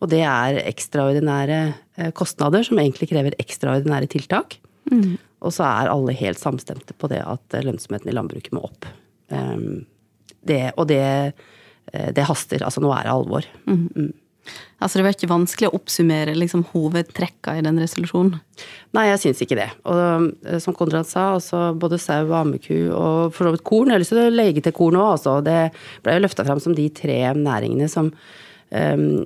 Og 0.00 0.08
det 0.08 0.22
er 0.24 0.62
ekstraordinære 0.64 1.60
eh, 2.00 2.12
kostnader 2.16 2.64
som 2.66 2.80
egentlig 2.80 3.10
krever 3.10 3.36
ekstraordinære 3.40 4.08
tiltak. 4.14 4.56
Og 5.40 5.54
så 5.54 5.66
er 5.66 5.92
alle 5.92 6.16
helt 6.16 6.40
samstemte 6.40 6.96
på 6.96 7.10
det 7.12 7.20
at 7.24 7.56
eh, 7.56 7.64
lønnsomheten 7.66 8.10
i 8.10 8.16
landbruket 8.16 8.56
må 8.56 8.64
opp. 8.68 8.88
Um, 9.30 9.84
det, 10.48 10.72
og 10.80 10.88
det, 10.90 11.04
eh, 11.92 12.10
det 12.16 12.26
haster. 12.28 12.64
Altså 12.64 12.82
nå 12.82 12.90
er 12.96 13.06
det 13.06 13.12
alvor. 13.12 13.46
Altså 14.80 14.98
Det 14.98 15.04
var 15.04 15.14
ikke 15.14 15.28
vanskelig 15.30 15.68
å 15.68 15.76
oppsummere 15.76 16.32
liksom, 16.34 16.62
hovedtrekka 16.72 17.58
i 17.58 17.62
den 17.62 17.76
resolusjonen? 17.78 18.38
Nei, 18.96 19.04
jeg 19.10 19.20
syns 19.22 19.42
ikke 19.44 19.58
det. 19.58 19.68
Og 19.84 20.56
som 20.64 20.74
Konrad 20.74 21.06
sa, 21.06 21.34
altså 21.36 21.60
både 21.78 22.00
sau 22.00 22.24
og 22.24 22.38
ammeku 22.38 22.88
og 22.88 23.36
for 23.36 23.46
så 23.46 23.52
vidt 23.52 23.66
korn. 23.68 23.92
Jeg 23.92 23.98
har 23.98 24.02
lyst 24.02 24.14
til 24.16 24.22
å 24.24 24.32
legge 24.32 24.64
til 24.64 24.74
korn 24.74 24.96
òg, 24.96 25.10
altså. 25.18 25.36
Det 25.44 25.58
ble 26.02 26.16
jo 26.16 26.24
løfta 26.24 26.48
fram 26.48 26.64
som 26.64 26.74
de 26.74 26.88
tre 26.96 27.20
næringene 27.36 27.90
som 27.92 28.08
um, 28.08 29.20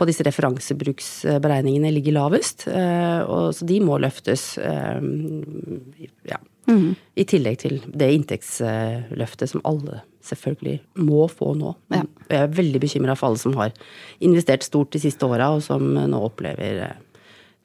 på 0.00 0.08
disse 0.08 0.24
referansebruksberegningene 0.26 1.92
ligger 1.92 2.16
lavest. 2.16 2.66
eh, 2.68 3.20
og, 3.24 3.52
så 3.56 3.68
de 3.68 3.80
må 3.84 3.98
løftes. 4.00 4.54
Ja. 6.28 6.40
Mm. 6.70 6.94
I 7.18 7.26
tillegg 7.26 7.58
til 7.62 7.80
det 7.88 8.08
inntektsløftet 8.14 9.50
som 9.50 9.62
alle 9.68 10.02
selvfølgelig 10.24 10.78
må 11.00 11.26
få 11.32 11.54
nå. 11.58 11.74
Ja. 11.92 12.02
Jeg 12.30 12.44
er 12.44 12.56
veldig 12.56 12.82
bekymra 12.82 13.16
for 13.18 13.30
alle 13.30 13.40
som 13.40 13.56
har 13.58 13.72
investert 14.24 14.66
stort 14.66 14.92
de 14.94 15.00
siste 15.02 15.26
åra, 15.26 15.50
og 15.56 15.64
som 15.64 15.86
nå 15.94 16.20
opplever 16.26 16.82
eh, 16.86 16.98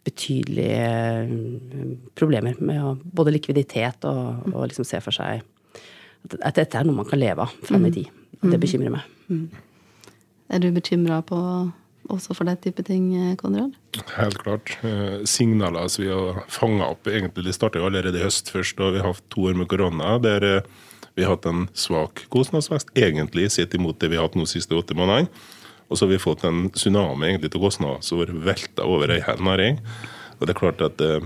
betydelige 0.06 0.80
eh, 0.80 1.92
problemer 2.18 2.58
med 2.60 3.04
både 3.04 3.36
likviditet 3.36 4.08
og, 4.10 4.48
og 4.54 4.70
liksom 4.70 4.88
se 4.88 5.02
for 5.04 5.16
seg 5.16 5.44
at, 6.40 6.56
dette 6.58 6.80
er 6.80 6.88
noe 6.88 7.04
man 7.04 7.10
kan 7.10 7.22
leve 7.22 7.46
av 7.46 7.54
fram 7.68 7.86
i 7.86 7.94
tid. 7.94 8.22
Og 8.42 8.52
det 8.52 8.62
bekymrer 8.62 8.94
meg. 8.94 9.06
Er 10.54 10.62
du 10.62 10.72
bekymra 10.74 11.22
på 11.26 11.38
også 12.12 12.36
for 12.38 12.48
den 12.48 12.58
type 12.62 12.84
ting, 12.86 13.10
Konrad? 13.40 13.76
Helt 14.16 14.38
klart. 14.42 14.76
Eh, 14.86 15.24
Signaler 15.26 15.88
som 15.92 16.04
vi 16.04 16.12
har 16.12 16.44
fanga 16.52 16.90
opp, 16.94 17.08
egentlig, 17.08 17.46
de 17.48 17.56
starta 17.56 17.82
allerede 17.84 18.20
i 18.20 18.26
høst 18.26 18.52
først. 18.54 18.80
og 18.80 18.94
vi 18.94 19.02
har 19.02 19.14
hatt 19.14 19.30
to 19.34 19.48
år 19.50 19.58
med 19.58 19.70
korona, 19.72 20.18
der 20.22 20.44
eh, 20.44 20.62
vi 21.16 21.24
har 21.24 21.36
hatt 21.36 21.46
en 21.46 21.68
svak 21.74 22.26
kostnadsvekst, 22.30 22.92
egentlig 22.96 23.50
sett 23.52 23.74
imot 23.74 24.00
det 24.00 24.12
vi 24.12 24.20
har 24.20 24.28
hatt 24.28 24.36
nå 24.36 24.44
de 24.44 24.52
siste 24.52 24.76
åtte 24.76 24.98
månedene. 24.98 25.32
Og 25.90 25.98
så 25.98 26.06
har 26.06 26.16
vi 26.16 26.22
fått 26.22 26.44
en 26.44 26.70
tsunami 26.74 27.30
egentlig 27.30 27.52
til 27.54 27.62
kostnader 27.62 28.02
som 28.02 28.20
har 28.20 28.34
velta 28.34 28.84
over 28.84 29.14
ei 29.14 29.22
næring. 29.22 29.80
Og 30.40 30.48
det 30.48 30.56
er 30.56 30.60
klart 30.60 30.82
at 30.82 31.02
eh, 31.02 31.22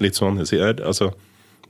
litt 0.00 0.18
sånn 0.18 0.40
jeg 0.40 0.54
sier, 0.54 0.80
altså 0.80 1.12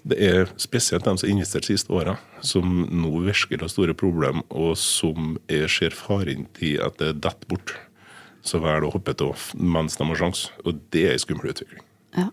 det 0.00 0.16
er 0.25 0.48
spesielt 0.56 1.04
de 1.04 1.12
som 1.12 1.26
har 1.26 1.34
investert 1.34 1.66
siste 1.68 1.92
åra, 1.92 2.16
som 2.40 2.86
nå 2.88 3.10
virkelig 3.26 3.60
har 3.60 3.72
store 3.72 3.94
problemer, 3.94 4.44
og 4.48 4.72
som 4.80 5.36
jeg 5.50 5.68
ser 5.68 5.96
faren 5.96 6.46
til 6.56 6.80
at 6.80 6.96
det 7.02 7.18
detter 7.20 7.50
bort. 7.50 7.75
Så 8.47 8.61
velger 8.62 8.88
å 8.88 8.92
hoppe 8.94 9.14
av 9.25 9.49
mens 9.54 9.99
de 9.99 10.06
har 10.09 10.20
sjanse. 10.20 10.52
Og 10.64 10.78
det 10.94 11.06
er 11.09 11.16
en 11.16 11.23
skummel 11.23 11.52
utvikling. 11.52 11.82
Ja. 12.16 12.28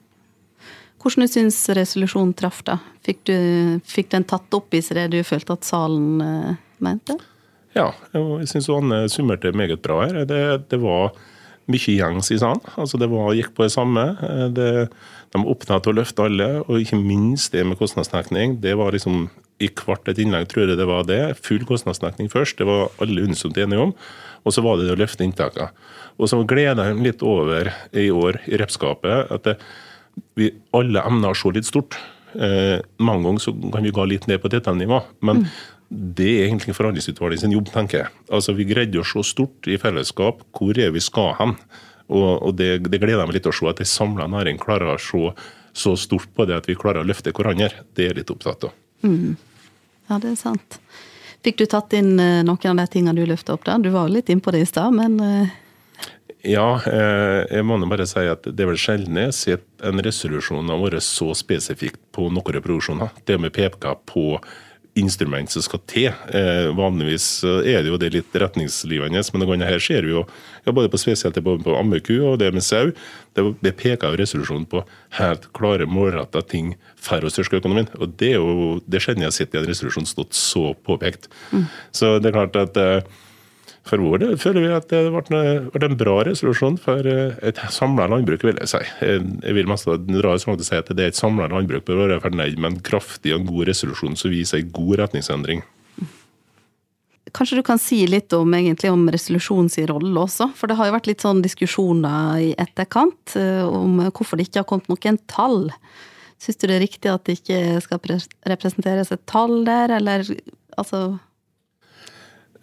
Hvordan 1.02 1.28
du 1.28 1.32
syns 1.32 1.58
resolusjonen 1.78 2.34
traff, 2.38 2.64
da? 2.68 2.80
Fikk, 3.06 3.26
du, 3.30 3.38
fikk 3.88 4.12
den 4.16 4.26
tatt 4.28 4.54
opp 4.56 4.74
i 4.74 4.82
seg 4.84 4.98
det 4.98 5.08
du 5.14 5.20
følte 5.28 5.58
at 5.58 5.68
salen 5.68 6.24
eh, 6.24 6.54
mente? 6.84 7.18
Ja, 7.78 7.92
jeg 8.16 8.48
syns 8.50 8.70
Anne 8.74 9.04
summerte 9.12 9.54
meget 9.54 9.84
bra 9.86 10.02
her. 10.06 10.24
Det, 10.28 10.42
det 10.72 10.80
var 10.82 11.12
mye 11.68 11.94
gjengs 11.94 12.32
i 12.32 12.40
salen. 12.42 12.64
Altså 12.80 13.00
det 13.00 13.10
var, 13.12 13.36
gikk 13.38 13.52
på 13.56 13.68
det 13.68 13.74
samme. 13.76 14.06
Det, 14.56 14.70
de 14.88 15.42
var 15.42 15.52
opptatt 15.52 15.86
av 15.86 15.94
å 15.94 15.98
løfte 16.00 16.26
alle, 16.26 16.48
og 16.66 16.82
ikke 16.82 17.00
minst 17.02 17.54
det 17.54 17.66
med 17.68 17.78
kostnadsdekning. 17.80 18.58
Det 18.64 18.74
var 18.80 18.96
liksom 18.96 19.28
i 19.64 19.70
hvert 19.74 20.10
et 20.12 20.20
innlegg 20.22 20.50
tror 20.52 20.68
jeg 20.68 20.78
det 20.78 20.88
var 20.90 21.06
det. 21.10 21.22
Full 21.42 21.66
kostnadsdekning 21.66 22.30
først, 22.30 22.60
det 22.60 22.68
var 22.70 22.92
alle 23.02 23.26
unisont 23.26 23.58
enige 23.58 23.88
om. 23.88 23.94
Og 24.46 24.54
så 24.54 24.64
var 24.64 24.78
det 24.78 24.88
det 24.88 24.96
å 24.96 25.00
løfte 25.02 25.26
inntektene. 25.26 25.72
Og 26.18 26.30
så 26.30 26.40
gleder 26.50 26.90
jeg 26.90 26.98
meg 26.98 27.10
litt 27.10 27.24
over 27.26 27.72
i 27.98 28.10
år 28.14 28.40
i 28.50 28.60
repskapet 28.62 29.34
at 29.34 29.50
det, 29.50 29.58
vi 30.38 30.52
alle 30.78 31.04
emner 31.06 31.34
å 31.34 31.38
se 31.38 31.52
litt 31.54 31.68
stort. 31.68 31.98
Eh, 32.38 32.78
mange 33.02 33.26
ganger 33.26 33.44
så 33.44 33.54
kan 33.74 33.86
vi 33.86 33.94
gå 33.94 34.06
litt 34.10 34.30
ned 34.30 34.42
på 34.42 34.52
dette 34.54 34.74
nivået, 34.74 35.10
men 35.26 35.46
det 35.90 36.28
er 36.28 36.48
egentlig 36.48 36.76
forhandlingsutvalget 36.76 37.44
sin 37.44 37.54
jobb, 37.54 37.70
tenker 37.74 38.04
jeg. 38.04 38.16
Altså 38.34 38.56
Vi 38.58 38.68
greide 38.68 39.02
å 39.02 39.06
se 39.08 39.24
stort 39.26 39.70
i 39.70 39.78
fellesskap 39.82 40.42
hvor 40.58 40.78
er 40.78 40.92
vi 40.94 41.04
skal 41.04 41.34
hen. 41.40 41.56
Og, 42.08 42.28
og 42.50 42.58
det, 42.60 42.88
det 42.88 43.00
gleder 43.02 43.24
jeg 43.24 43.30
meg 43.30 43.40
litt 43.40 43.50
å 43.50 43.56
se, 43.56 43.68
at 43.70 43.82
ei 43.84 43.88
samla 43.88 44.28
næring 44.32 44.60
klarer 44.62 44.96
å 44.96 45.00
se 45.02 45.32
så 45.78 45.94
stort 46.00 46.32
på 46.34 46.48
det 46.50 46.58
at 46.58 46.68
vi 46.70 46.78
klarer 46.80 47.04
å 47.04 47.08
løfte 47.08 47.34
hverandre. 47.36 47.86
Det 47.94 48.06
er 48.06 48.14
jeg 48.14 48.22
litt 48.24 48.34
opptatt 48.34 48.70
av. 48.70 48.76
Ja, 49.04 50.20
det 50.24 50.34
er 50.34 50.40
sant. 50.40 50.80
Fikk 51.46 51.62
du 51.62 51.66
tatt 51.70 51.94
inn 51.96 52.18
eh, 52.20 52.44
noen 52.44 52.72
av 52.74 52.82
de 52.82 52.88
tingene 52.92 53.16
du 53.16 53.28
løfta 53.30 53.56
opp 53.56 53.66
da? 53.68 53.78
Du 53.80 53.90
var 53.94 54.08
jo 54.08 54.18
litt 54.18 54.30
innpå 54.34 54.52
det 54.56 54.66
i 54.66 54.70
stad, 54.70 54.96
men 54.96 55.20
eh, 55.24 55.56
Ja, 56.48 56.80
eh, 56.88 57.44
jeg 57.52 57.66
må 57.68 57.78
bare 57.88 58.08
si 58.10 58.26
at 58.28 58.48
det 58.48 58.64
er 58.64 58.72
vel 58.72 58.82
sjelden 58.82 59.20
jeg 59.20 59.30
har 59.30 59.36
sett 59.36 59.86
en 59.86 60.02
resolusjon 60.04 60.72
har 60.72 60.82
vært 60.82 61.06
så 61.06 61.34
spesifikt 61.38 62.02
på 62.16 62.30
noen 62.32 62.62
produksjoner. 62.64 63.14
Det 63.28 63.38
med 63.40 63.54
PPK 63.56 63.94
på 64.10 64.26
instrument 64.98 65.52
som 65.54 65.64
skal 65.66 65.82
til. 65.90 66.08
Eh, 66.36 66.70
vanligvis 66.78 67.28
er 67.46 67.84
det 67.84 67.92
jo 67.92 68.00
det 68.02 68.12
litt 68.16 68.36
retningsgivende, 68.36 69.22
men 69.34 69.62
det 69.62 69.70
her 69.70 69.84
ser 69.84 70.08
vi 70.08 70.16
jo 70.16 70.24
ja, 70.66 70.74
både 70.74 70.90
på 70.92 71.00
spesielt 71.02 71.38
på, 71.44 71.58
på 71.64 71.78
ammeku 71.78 72.16
og 72.20 72.40
det 72.42 72.52
med 72.56 72.66
sau. 72.66 72.92
Det, 73.38 73.46
det 73.64 73.76
peker 73.80 74.14
jo 74.14 74.22
resolusjonen 74.22 74.66
på 74.70 74.84
helt 75.20 75.48
klare, 75.58 75.88
målretta 75.90 76.42
ting 76.42 76.74
for 76.96 77.24
å 77.24 77.32
styrke 77.32 77.62
økonomien. 77.62 77.90
Og 78.02 78.18
det 78.20 78.34
er 78.36 78.42
jo 78.42 78.82
det 78.90 79.04
sjelden 79.04 79.26
jeg 79.26 79.32
har 79.32 79.38
sett 79.38 79.56
i 79.56 79.62
en 79.62 79.70
resolusjon 79.70 80.10
stått 80.10 80.38
så 80.38 80.72
påpekt. 80.88 81.30
Mm. 81.54 81.68
Så 81.96 82.18
det 82.22 82.32
er 82.32 82.40
klart 82.40 82.60
at 82.60 82.82
eh, 82.82 83.24
for 83.90 84.04
vår 84.04 84.22
del 84.24 84.36
føler 84.40 84.66
vi 84.66 84.74
at 84.76 84.90
det 84.92 85.02
ble 85.14 85.88
en 85.88 85.98
bra 86.00 86.18
resolusjon 86.28 86.78
for 86.82 87.08
eh, 87.08 87.38
et 87.46 87.62
samla 87.74 88.10
landbruk, 88.12 88.44
vil 88.48 88.60
jeg 88.62 88.72
si. 88.72 88.84
Jeg 89.02 89.56
vil 89.58 89.70
mest 89.70 89.88
dra 89.88 90.36
så 90.38 90.52
langt 90.52 90.64
å 90.64 90.68
si 90.68 90.78
at 90.78 90.92
det 90.92 91.06
er 91.06 91.14
et 91.14 91.20
samla 91.20 91.50
landbruk 91.52 91.88
bør 91.88 92.04
være 92.06 92.22
fornøyd 92.26 92.60
med 92.60 92.72
en 92.72 92.84
kraftig 92.86 93.36
og 93.36 93.48
god 93.50 93.72
resolusjon 93.72 94.20
som 94.20 94.34
viser 94.34 94.62
en 94.62 94.72
god 94.76 95.02
retningsendring. 95.04 95.64
Kanskje 97.36 97.60
du 97.60 97.64
kan 97.66 97.80
si 97.82 98.00
litt 98.08 98.32
om, 98.34 98.54
egentlig, 98.56 98.90
om 98.94 99.08
resolusjonens 99.12 99.76
rolle 99.90 100.22
også? 100.22 100.50
For 100.56 100.70
det 100.70 100.78
har 100.80 100.88
jo 100.88 100.96
vært 100.96 101.10
litt 101.10 101.24
sånn 101.26 101.44
diskusjoner 101.44 102.44
i 102.46 102.52
etterkant 102.60 103.36
eh, 103.40 103.64
om 103.66 104.00
hvorfor 104.08 104.40
det 104.40 104.48
ikke 104.48 104.64
har 104.64 104.70
kommet 104.70 104.92
noen 104.92 105.20
tall. 105.30 105.68
Syns 106.42 106.60
du 106.60 106.68
det 106.70 106.78
er 106.78 106.86
riktig 106.86 107.12
at 107.12 107.26
det 107.28 107.40
ikke 107.40 107.82
skal 107.84 108.02
representeres 108.54 109.12
et 109.14 109.26
tall 109.30 109.64
der, 109.68 109.96
eller 109.98 110.26
altså 110.78 111.18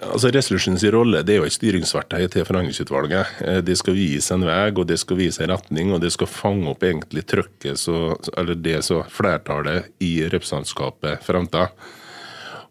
Altså 0.02 0.30
Resolutions 0.34 0.82
rolle 0.90 1.22
det 1.26 1.36
er 1.36 1.42
jo 1.42 1.48
et 1.48 1.54
styringsverktøy 1.54 2.26
til 2.32 2.46
forhandlingsutvalget. 2.48 3.34
Eh, 3.46 3.60
det 3.66 3.76
skal 3.78 3.96
vise 3.98 4.34
en 4.34 4.46
vei 4.46 4.70
og 4.72 4.86
det 4.90 4.98
skal 5.00 5.20
vise 5.20 5.44
en 5.44 5.52
retning, 5.54 5.92
og 5.94 6.02
det 6.02 6.12
skal 6.14 6.30
fange 6.30 6.70
opp 6.72 6.82
egentlig 6.86 7.24
trykket, 7.30 7.78
så, 7.80 8.16
eller 8.36 8.58
det 8.58 8.80
så 8.86 9.02
flertallet 9.10 9.92
i 10.04 10.16
representantskapet 10.32 11.22
fremtar. 11.24 11.72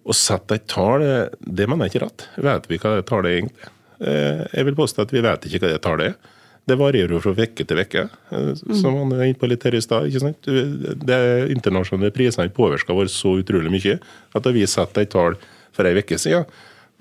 Å 0.03 0.15
sette 0.17 0.59
et 0.59 0.67
tall, 0.67 1.05
det 1.39 1.67
mener 1.69 1.87
jeg 1.87 1.93
ikke 1.93 2.03
rett. 2.03 2.27
Vet 2.43 2.67
vi 2.67 2.79
hva 2.83 2.97
det 2.97 3.07
tallet 3.07 3.31
er 3.31 3.39
egentlig? 3.39 3.73
Eh, 4.03 4.45
jeg 4.51 4.67
vil 4.67 4.79
påstå 4.81 5.05
at 5.05 5.13
vi 5.15 5.23
vet 5.23 5.47
ikke 5.47 5.63
hva 5.63 5.71
det 5.71 5.83
tallet 5.83 6.11
er. 6.11 6.39
Det 6.63 6.77
varierer 6.79 7.11
jo 7.11 7.19
fra 7.19 7.33
uke 7.35 7.65
til 7.67 7.79
uke, 7.79 8.03
eh, 8.07 8.51
som 8.79 8.95
man 8.95 9.15
var 9.15 9.25
inne 9.27 9.39
på 9.39 9.47
litt 9.51 9.63
her 9.67 9.75
i 9.75 9.81
stad. 9.83 10.11
De 10.11 11.17
internasjonale 11.51 12.11
prisene 12.15 12.51
påvirker 12.55 12.99
oss 13.03 13.17
så 13.19 13.37
utrolig 13.41 13.71
mye 13.71 13.97
at 13.99 14.45
da 14.45 14.53
vi 14.55 14.67
setter 14.67 15.03
et 15.03 15.11
tall 15.11 15.35
for 15.75 15.89
ei 15.89 15.97
uke 15.99 16.19
siden, 16.19 16.47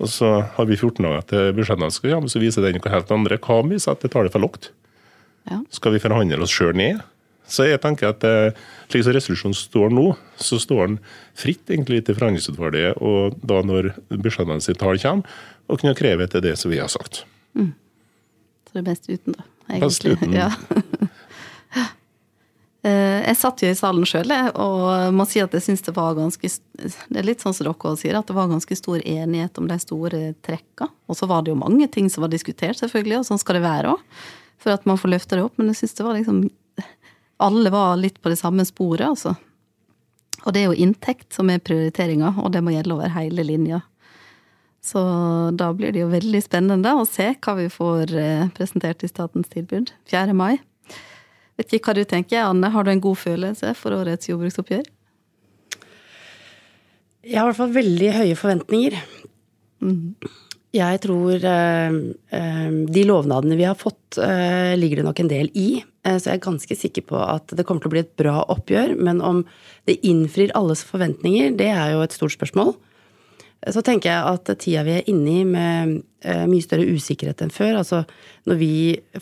og 0.01 0.09
så 0.09 0.29
har 0.55 0.67
vi 0.69 0.77
14 0.77 1.05
dager 1.05 1.25
til 1.29 1.51
budsjettene 1.57 1.93
skal 1.93 2.21
men 2.23 2.31
så 2.31 2.41
viser 2.41 2.65
den 2.65 2.79
noe 2.79 2.93
helt 2.93 3.11
andre. 3.13 3.37
Hva 3.37 3.59
om 3.61 3.69
vi 3.71 3.79
tar 3.79 3.99
tallet 4.09 4.33
for 4.33 4.43
lavt? 4.43 4.71
Ja. 5.49 5.59
Skal 5.75 5.95
vi 5.95 6.01
forhandle 6.03 6.41
oss 6.43 6.53
sjøl 6.53 6.75
ned? 6.77 7.03
Så 7.49 7.67
jeg 7.67 7.81
tenker 7.83 8.13
at 8.13 8.23
eh, 8.25 8.55
slik 8.87 9.03
som 9.03 9.15
resolusjonen 9.15 9.57
står 9.57 9.91
nå, 9.93 10.05
så 10.39 10.57
står 10.61 10.83
den 10.87 10.99
fritt 11.37 11.69
egentlig 11.69 12.05
til 12.07 12.15
forhandlingsutvalget, 12.17 13.01
og 13.03 13.35
da 13.43 13.59
når 13.67 13.91
budsjettene 14.09 14.63
sine 14.63 14.79
tall 14.79 14.99
kommer, 15.03 15.39
og 15.67 15.81
kunne 15.81 15.97
kreve 15.97 16.25
etter 16.25 16.43
det 16.43 16.55
som 16.59 16.71
vi 16.71 16.79
har 16.81 16.91
sagt. 16.91 17.25
Mm. 17.53 17.73
Så 18.63 18.77
det 18.77 18.83
er 18.83 18.87
best 18.87 19.09
uten, 19.11 19.35
da. 19.35 19.47
Egentlig. 19.69 19.87
Best 19.87 20.07
uten. 20.07 20.35
Ja. 20.41 20.49
Eh, 22.83 23.21
jeg 23.23 23.39
satt 23.39 23.61
jo 23.63 23.69
i 23.71 23.75
salen 23.79 24.03
sjøl, 24.07 24.31
og 24.59 25.13
må 25.15 25.23
si 25.29 25.39
at 25.39 25.53
jeg 25.55 25.63
syns 25.63 25.85
det 25.85 25.93
var 25.95 26.17
ganske 26.17 26.49
Det 26.75 27.19
er 27.21 27.23
litt 27.23 27.43
sånn 27.43 27.55
som 27.55 27.69
dere 27.69 27.93
sier, 27.99 28.17
at 28.19 28.27
det 28.27 28.35
var 28.35 28.51
ganske 28.51 28.75
stor 28.75 28.99
enighet 28.99 29.59
om 29.61 29.69
de 29.69 29.77
store 29.79 30.23
trekka. 30.43 30.89
Og 31.07 31.15
så 31.15 31.29
var 31.29 31.43
det 31.43 31.53
jo 31.53 31.61
mange 31.61 31.87
ting 31.87 32.09
som 32.11 32.25
var 32.25 32.33
diskutert, 32.33 32.81
selvfølgelig, 32.81 33.21
og 33.21 33.29
sånn 33.29 33.39
skal 33.39 33.59
det 33.59 33.63
være 33.67 33.93
òg. 33.95 34.03
For 34.59 34.75
at 34.75 34.85
man 34.87 34.99
får 34.99 35.13
løfta 35.15 35.39
det 35.39 35.45
opp. 35.47 35.55
Men 35.57 35.71
jeg 35.71 35.81
syns 35.81 35.97
det 35.99 36.07
var 36.07 36.19
liksom 36.19 36.43
Alle 37.43 37.71
var 37.73 37.97
litt 37.99 38.21
på 38.21 38.31
det 38.31 38.37
samme 38.39 38.63
sporet, 38.63 39.03
altså. 39.07 39.33
Og 40.43 40.53
det 40.53 40.61
er 40.61 40.69
jo 40.69 40.83
inntekt 40.85 41.33
som 41.35 41.49
er 41.51 41.63
prioriteringa, 41.63 42.35
og 42.39 42.51
det 42.53 42.61
må 42.63 42.71
gjelde 42.75 42.95
over 42.95 43.11
hele 43.15 43.43
linja. 43.47 43.81
Så 44.83 44.99
da 45.55 45.71
blir 45.75 45.91
det 45.95 46.03
jo 46.03 46.11
veldig 46.11 46.41
spennende 46.43 46.93
å 46.99 47.07
se 47.07 47.29
hva 47.39 47.55
vi 47.55 47.69
får 47.71 48.13
eh, 48.19 48.47
presentert 48.55 49.03
i 49.03 49.11
statens 49.11 49.47
tilbud 49.51 49.93
4. 50.11 50.35
mai. 50.35 50.57
Vet 51.59 51.75
ikke 51.77 51.91
hva 51.91 51.97
du 51.99 52.03
tenker, 52.09 52.41
Anne. 52.47 52.71
Har 52.73 52.85
du 52.85 52.91
en 52.93 53.03
god 53.03 53.19
følelse 53.21 53.73
for 53.77 53.95
årets 53.95 54.29
jordbruksoppgjør? 54.29 54.87
Jeg 57.23 57.39
har 57.39 57.45
i 57.45 57.51
hvert 57.51 57.59
fall 57.61 57.75
veldig 57.75 58.09
høye 58.17 58.35
forventninger. 58.39 58.97
Mm. 59.83 60.15
Jeg 60.73 60.99
tror 61.03 61.43
eh, 61.45 61.97
eh, 62.33 62.69
de 62.95 63.03
lovnadene 63.05 63.57
vi 63.59 63.67
har 63.67 63.77
fått, 63.77 64.17
eh, 64.17 64.73
ligger 64.79 64.99
det 64.99 65.05
nok 65.05 65.21
en 65.21 65.29
del 65.29 65.51
i. 65.53 65.67
Eh, 66.03 66.17
så 66.17 66.31
jeg 66.31 66.39
er 66.39 66.47
ganske 66.47 66.77
sikker 66.77 67.05
på 67.11 67.19
at 67.21 67.53
det 67.53 67.65
kommer 67.67 67.83
til 67.83 67.91
å 67.91 67.93
bli 67.93 68.01
et 68.01 68.15
bra 68.19 68.39
oppgjør. 68.49 68.95
Men 68.97 69.21
om 69.21 69.43
det 69.85 69.99
innfrir 70.01 70.51
alles 70.57 70.81
forventninger, 70.87 71.53
det 71.59 71.69
er 71.69 71.93
jo 71.93 72.01
et 72.01 72.17
stort 72.17 72.33
spørsmål. 72.33 72.73
Så 73.71 73.83
tenker 73.85 74.11
jeg 74.11 74.27
at 74.27 74.49
tida 74.59 74.81
vi 74.83 74.95
er 74.97 75.09
inne 75.11 75.33
i 75.39 75.43
med 75.47 75.93
eh, 76.25 76.43
mye 76.49 76.63
større 76.63 76.87
usikkerhet 76.89 77.45
enn 77.45 77.53
før 77.53 77.77
altså 77.79 78.01
Når 78.49 78.59
vi 78.59 78.73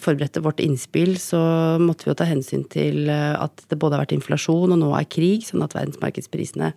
forberedte 0.01 0.41
vårt 0.41 0.63
innspill, 0.63 1.13
så 1.21 1.41
måtte 1.81 2.07
vi 2.07 2.11
jo 2.11 2.17
ta 2.17 2.25
hensyn 2.29 2.63
til 2.71 3.11
eh, 3.11 3.35
at 3.37 3.65
det 3.69 3.77
både 3.77 3.97
har 3.97 4.05
vært 4.05 4.15
inflasjon 4.17 4.73
og 4.73 4.81
nå 4.81 4.89
er 4.97 5.09
krig, 5.11 5.45
sånn 5.45 5.61
at 5.65 5.75
verdensmarkedsprisene 5.77 6.71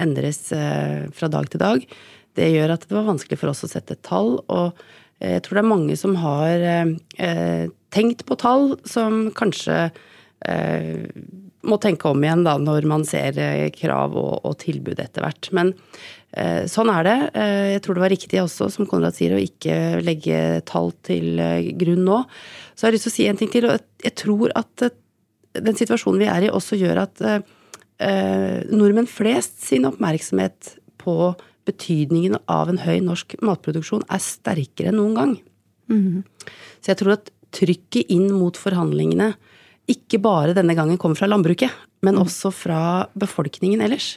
endres 0.00 0.46
eh, 0.56 1.04
fra 1.12 1.28
dag 1.32 1.52
til 1.52 1.60
dag. 1.60 1.84
Det 2.38 2.48
gjør 2.48 2.76
at 2.78 2.88
det 2.88 2.96
var 2.96 3.10
vanskelig 3.10 3.40
for 3.42 3.52
oss 3.52 3.64
å 3.66 3.70
sette 3.74 3.98
et 3.98 4.04
tall. 4.08 4.38
Og 4.48 4.72
jeg 5.20 5.44
tror 5.44 5.58
det 5.58 5.62
er 5.66 5.68
mange 5.68 5.98
som 6.00 6.16
har 6.18 6.64
tenkt 7.92 8.24
på 8.26 8.38
tall 8.40 8.72
som 8.88 9.26
kanskje 9.36 9.90
må 11.68 11.78
tenke 11.82 12.10
om 12.10 12.24
igjen 12.24 12.42
da, 12.46 12.56
når 12.58 12.88
man 12.90 13.04
ser 13.06 13.36
krav 13.76 14.16
og, 14.18 14.34
og 14.48 14.58
tilbud 14.62 14.98
etter 15.02 15.24
hvert. 15.24 15.50
Men 15.54 15.72
Eh, 16.32 16.64
sånn 16.70 16.88
er 16.88 17.04
det. 17.04 17.16
Eh, 17.36 17.66
jeg 17.74 17.82
tror 17.84 17.96
det 17.98 18.04
var 18.06 18.12
riktig 18.14 18.40
også, 18.40 18.70
som 18.72 18.88
Konrad 18.88 19.16
sier, 19.16 19.34
å 19.36 19.42
ikke 19.42 20.00
legge 20.00 20.62
tall 20.68 20.92
til 21.04 21.40
eh, 21.42 21.72
grunn 21.76 22.06
nå. 22.06 22.22
Så 22.72 22.86
jeg 22.86 22.88
har 22.88 22.96
lyst 22.96 23.08
til 23.08 23.12
å 23.12 23.16
si 23.18 23.26
en 23.28 23.40
ting 23.40 23.52
til. 23.52 23.68
og 23.68 23.82
Jeg 24.02 24.16
tror 24.22 24.54
at 24.56 24.86
den 25.52 25.76
situasjonen 25.76 26.22
vi 26.22 26.30
er 26.32 26.46
i, 26.46 26.52
også 26.52 26.78
gjør 26.80 27.04
at 27.04 27.20
nordmenn 28.72 29.06
flest 29.06 29.60
sin 29.62 29.84
oppmerksomhet 29.86 30.72
på 30.98 31.14
betydningen 31.68 32.40
av 32.50 32.72
en 32.72 32.80
høy 32.82 32.96
norsk 33.04 33.36
matproduksjon 33.44 34.02
er 34.10 34.22
sterkere 34.24 34.90
enn 34.90 34.98
noen 34.98 35.12
gang. 35.14 35.34
Mm. 35.92 36.24
Så 36.80 36.90
jeg 36.90 36.98
tror 37.02 37.12
at 37.14 37.30
trykket 37.54 38.10
inn 38.10 38.32
mot 38.32 38.58
forhandlingene 38.58 39.28
ikke 39.90 40.20
bare 40.22 40.54
denne 40.56 40.76
gangen 40.78 40.98
kommer 41.00 41.18
fra 41.18 41.28
landbruket, 41.30 41.72
men 42.06 42.16
mm. 42.18 42.22
også 42.22 42.52
fra 42.54 42.82
befolkningen 43.18 43.82
ellers. 43.84 44.16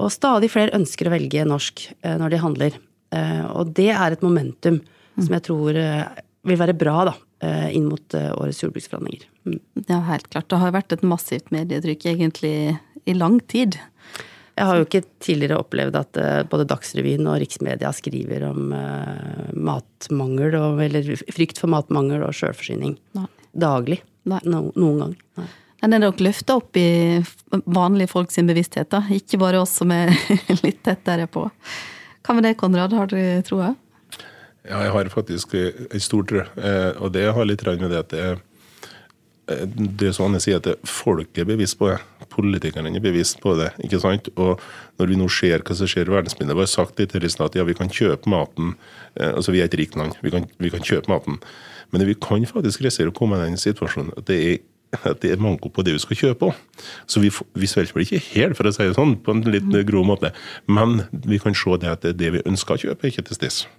Og 0.00 0.10
stadig 0.10 0.50
flere 0.50 0.74
ønsker 0.74 1.08
å 1.08 1.14
velge 1.14 1.46
norsk 1.46 1.86
eh, 2.02 2.16
når 2.18 2.34
de 2.34 2.42
handler. 2.42 2.78
Eh, 3.14 3.44
og 3.54 3.74
det 3.76 3.92
er 3.94 4.14
et 4.14 4.24
momentum 4.24 4.80
som 5.14 5.36
jeg 5.36 5.44
tror 5.46 5.78
eh, 5.78 6.02
vil 6.44 6.58
være 6.60 6.74
bra 6.76 6.96
da, 7.08 7.14
inn 7.44 7.86
mot 7.90 8.14
årets 8.14 8.62
jordbruksforhandlinger. 8.62 9.24
Mm. 9.44 9.58
Ja, 9.88 9.98
helt 10.08 10.26
klart. 10.32 10.48
Det 10.48 10.58
har 10.60 10.72
vært 10.72 10.94
et 10.96 11.02
massivt 11.04 11.50
medietrykk 11.52 12.06
egentlig 12.08 12.52
i 13.04 13.14
lang 13.16 13.38
tid. 13.52 13.76
Jeg 14.54 14.68
har 14.68 14.78
jo 14.78 14.86
ikke 14.86 15.02
tidligere 15.24 15.58
opplevd 15.60 15.98
at 15.98 16.20
både 16.48 16.66
Dagsrevyen 16.70 17.28
og 17.28 17.36
Riksmedia 17.42 17.90
skriver 17.96 18.46
om 18.48 18.72
matmangel, 19.56 20.56
eller 20.86 21.10
frykt 21.36 21.60
for 21.60 21.72
matmangel 21.72 22.24
og 22.24 22.36
sjølforsyning 22.36 22.96
daglig. 23.52 24.00
Nei. 24.30 24.40
No, 24.48 24.66
noen 24.78 25.02
gang. 25.02 25.14
Nei. 25.40 25.50
Men 25.84 25.98
er 25.98 26.00
nok 26.06 26.20
løfta 26.24 26.54
opp 26.56 26.78
i 26.80 27.20
vanlige 27.52 28.08
folk 28.14 28.30
sin 28.32 28.48
bevissthet, 28.48 28.88
da. 28.94 29.02
Ikke 29.12 29.36
bare 29.42 29.60
oss 29.60 29.74
som 29.82 29.90
er 29.92 30.14
litt 30.64 30.80
tettere 30.86 31.26
på. 31.28 31.42
Hva 32.24 32.36
med 32.36 32.46
det, 32.48 32.54
Konrad? 32.56 32.94
Har 32.96 33.10
du 33.10 33.18
troa? 33.44 33.74
Ja, 34.64 34.80
jeg 34.80 34.94
har 34.94 35.10
faktisk 35.12 35.52
en 35.58 36.00
stor 36.00 36.24
tro. 36.24 36.40
Eh, 36.40 36.90
og 36.96 37.12
det 37.12 37.26
har 37.36 37.44
litt 37.44 37.64
med 37.66 37.90
det 37.92 38.00
at 38.00 38.14
det 38.14 38.22
er 38.22 38.38
eh, 38.38 39.66
det 39.68 40.08
er 40.08 40.16
sånn 40.16 40.38
jeg 40.38 40.46
sier 40.46 40.62
at 40.62 40.88
Folk 40.88 41.36
er 41.36 41.44
bevisst 41.50 41.76
på 41.76 41.90
det. 41.90 41.98
Politikerne 42.32 42.88
er 42.88 43.04
bevisst 43.04 43.42
på 43.44 43.52
det. 43.60 43.74
ikke 43.84 44.00
sant? 44.00 44.32
Og 44.40 44.56
Når 44.96 45.12
vi 45.12 45.20
nå 45.20 45.28
ser 45.28 45.60
hva 45.60 45.76
som 45.76 45.90
skjer 45.90 46.08
i 46.08 46.16
verdensbildet 46.16 46.56
Vi 46.56 46.64
har 46.64 46.72
sagt 46.72 46.98
litt 46.98 47.12
her 47.12 47.28
i 47.28 47.28
at 47.28 47.60
ja, 47.60 47.68
vi 47.68 47.76
kan 47.76 47.92
kjøpe 47.92 48.32
maten. 48.32 48.72
Eh, 49.20 49.34
altså 49.36 49.52
Vi 49.52 49.60
er 49.60 49.68
et 49.68 49.76
rikt 49.76 50.00
land. 50.00 50.16
Vi 50.24 50.32
kan, 50.32 50.48
vi 50.56 50.72
kan 50.72 50.80
kjøpe 50.80 51.12
maten. 51.12 51.42
Men 51.94 52.06
vi 52.08 52.16
kan 52.18 52.44
faktisk 52.50 52.82
risikere 52.84 53.14
å 53.14 53.16
komme 53.16 53.38
i 53.38 53.46
den 53.46 53.60
situasjonen 53.60 54.14
at 54.18 54.26
det 54.30 54.38
er 54.52 54.62
at 55.02 55.22
det 55.24 55.32
er 55.34 55.40
manko 55.42 55.70
på 55.74 55.82
det 55.82 55.96
vi 55.96 56.02
skal 56.02 56.18
kjøpe 56.20 56.50
òg. 56.50 56.58
Så 57.10 57.18
vi, 57.22 57.30
vi 57.58 57.66
svelger 57.66 58.04
ikke 58.04 58.20
helt, 58.28 58.54
for 58.58 58.68
å 58.68 58.72
si 58.74 58.86
det 58.86 58.96
sånn, 58.98 59.16
på 59.24 59.34
en 59.34 59.42
litt 59.50 59.66
grov 59.88 60.06
måte. 60.06 60.30
Men 60.70 61.00
vi 61.26 61.40
kan 61.42 61.56
se 61.58 61.78
det 61.82 61.90
at 61.90 62.04
det, 62.06 62.12
det 62.20 62.30
vi 62.36 62.44
ønsker 62.46 62.76
å 62.76 62.82
kjøpe, 62.84 63.02
er 63.02 63.14
ikke 63.14 63.26
til 63.26 63.40
stede. 63.40 63.72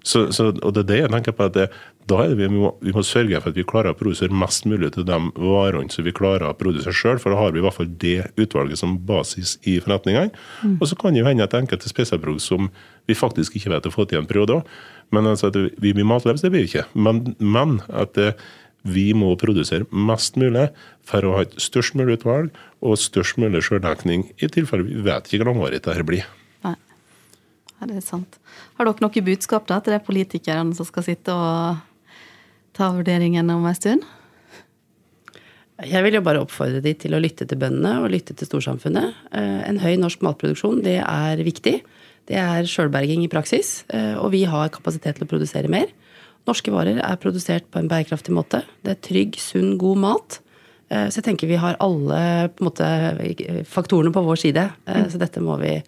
Så, 0.00 0.30
så, 0.32 0.50
og 0.52 0.74
det 0.76 0.84
er 0.84 0.88
det 0.88 0.98
jeg 1.02 1.12
tenker 1.12 1.36
på 1.36 1.48
at 1.50 1.56
det, 1.56 1.66
da 2.08 2.22
er 2.24 2.32
det 2.32 2.38
vi, 2.40 2.48
må, 2.50 2.72
vi 2.82 2.92
må 2.94 3.02
sørge 3.06 3.38
for 3.42 3.52
at 3.52 3.58
vi 3.58 3.66
klarer 3.68 3.92
å 3.92 3.98
produsere 3.98 4.34
mest 4.34 4.64
mulig 4.68 4.92
til 4.94 5.04
de 5.06 5.18
varene 5.36 5.92
som 5.92 6.06
vi 6.06 6.14
klarer 6.16 6.48
å 6.48 6.56
produsere 6.58 6.94
sjøl, 6.96 7.20
for 7.22 7.34
da 7.34 7.40
har 7.40 7.52
vi 7.54 7.60
i 7.60 7.64
hvert 7.64 7.76
fall 7.76 7.90
det 8.02 8.30
utvalget 8.40 8.80
som 8.80 8.96
basis 9.06 9.56
i 9.68 9.76
forretningene. 9.82 10.32
Mm. 10.64 10.78
Og 10.78 10.88
så 10.90 10.98
kan 10.98 11.14
det 11.14 11.22
jo 11.22 11.28
hende 11.28 11.46
at 11.46 11.54
enkelte 11.58 11.90
spesialprodukt 11.90 12.44
som 12.44 12.70
vi 13.10 13.18
faktisk 13.18 13.58
ikke 13.58 13.74
vet 13.74 13.86
å 13.86 13.94
få 13.94 14.08
til 14.10 14.22
en 14.22 14.30
periode 14.30 14.58
òg. 14.58 14.72
Men 15.14 15.26
altså 15.26 15.50
at 15.50 15.58
vi 15.58 15.92
blir 15.94 16.06
matløse, 16.06 16.42
det 16.46 16.52
blir 16.54 16.64
vi 16.64 16.72
ikke. 16.72 16.86
Men, 16.94 17.22
men 17.38 17.78
at 17.88 18.18
vi 18.86 19.10
må 19.16 19.34
produsere 19.38 19.86
mest 19.92 20.38
mulig 20.40 20.70
for 21.06 21.26
å 21.26 21.34
ha 21.36 21.44
et 21.44 21.56
størst 21.60 21.96
mulig 21.98 22.20
utvalg 22.20 22.48
og 22.80 22.98
størst 23.00 23.38
mulig 23.42 23.62
sjøldekning, 23.66 24.30
i 24.40 24.48
tilfelle 24.48 24.86
vi 24.86 25.02
vet 25.04 25.28
ikke 25.28 25.42
hvor 25.42 25.52
langvarig 25.52 25.82
dette 25.82 26.06
blir. 26.06 26.24
Nei. 26.64 26.76
Ja, 27.76 27.90
det 27.90 28.00
er 28.00 28.06
sant. 28.06 28.40
Har 28.78 28.88
dere 28.88 29.04
noe 29.04 29.26
budskap 29.26 29.68
da 29.68 29.80
til 29.84 29.96
de 29.96 30.00
politikerne 30.04 30.76
som 30.76 30.88
skal 30.88 31.06
sitte 31.06 31.34
og 31.34 31.86
ta 32.80 32.88
vurderingen 32.96 33.52
om 33.52 33.68
en 33.68 33.76
stund? 33.76 34.06
Jeg 35.80 36.04
vil 36.04 36.18
jo 36.18 36.24
bare 36.24 36.42
oppfordre 36.42 36.82
de 36.84 36.92
til 36.96 37.14
å 37.16 37.20
lytte 37.20 37.46
til 37.48 37.58
bøndene 37.60 38.02
og 38.02 38.10
lytte 38.12 38.34
til 38.36 38.48
storsamfunnet. 38.48 39.16
Eh, 39.36 39.60
en 39.68 39.80
høy 39.80 39.94
norsk 40.00 40.20
matproduksjon, 40.24 40.82
det 40.84 40.98
er 41.00 41.40
viktig. 41.44 41.78
Det 42.28 42.36
er 42.36 42.68
sjølberging 42.68 43.24
i 43.24 43.30
praksis, 43.32 43.82
eh, 43.88 44.12
og 44.20 44.32
vi 44.34 44.44
har 44.48 44.72
kapasitet 44.72 45.16
til 45.16 45.26
å 45.26 45.30
produsere 45.30 45.72
mer. 45.72 45.88
Norske 46.48 46.72
varer 46.72 47.00
er 47.04 47.20
produsert 47.20 47.68
på 47.72 47.80
en 47.80 47.88
bærekraftig 47.88 48.32
måte. 48.36 48.62
Det 48.84 48.92
er 48.92 49.00
trygg, 49.08 49.40
sunn, 49.40 49.76
god 49.80 50.04
mat. 50.04 50.40
Eh, 50.90 51.08
så 51.08 51.20
jeg 51.20 51.30
tenker 51.30 51.48
vi 51.48 51.60
har 51.60 51.80
alle 51.80 52.50
på 52.56 52.68
måte, 52.68 52.84
faktorene 53.68 54.12
på 54.12 54.24
vår 54.24 54.40
side. 54.40 54.68
Så 55.08 55.20
dette 55.20 55.40
må 55.40 55.56
vi 55.60 55.78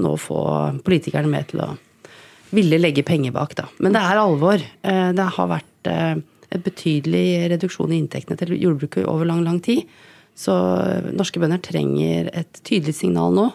nå 0.00 0.16
få 0.20 0.44
politikerne 0.84 1.32
med 1.32 1.48
til 1.52 1.64
å 1.64 1.72
ville 2.52 2.80
legge 2.80 3.06
penger 3.06 3.32
bak, 3.32 3.56
da. 3.56 3.68
Men 3.78 3.94
det 3.94 4.04
er 4.04 4.20
alvor. 4.20 4.60
Det 4.82 5.28
har 5.36 5.52
vært 5.52 5.69
en 5.88 6.64
betydelig 6.64 7.50
reduksjon 7.54 7.92
i 7.92 8.00
inntektene 8.02 8.38
til 8.40 8.56
jordbruket 8.58 9.06
over 9.08 9.28
lang, 9.28 9.44
lang 9.46 9.60
tid. 9.64 9.86
Så 10.38 10.54
norske 11.14 11.40
bønder 11.42 11.60
trenger 11.62 12.30
et 12.36 12.62
tydelig 12.66 12.96
signal 13.00 13.34
nå. 13.36 13.50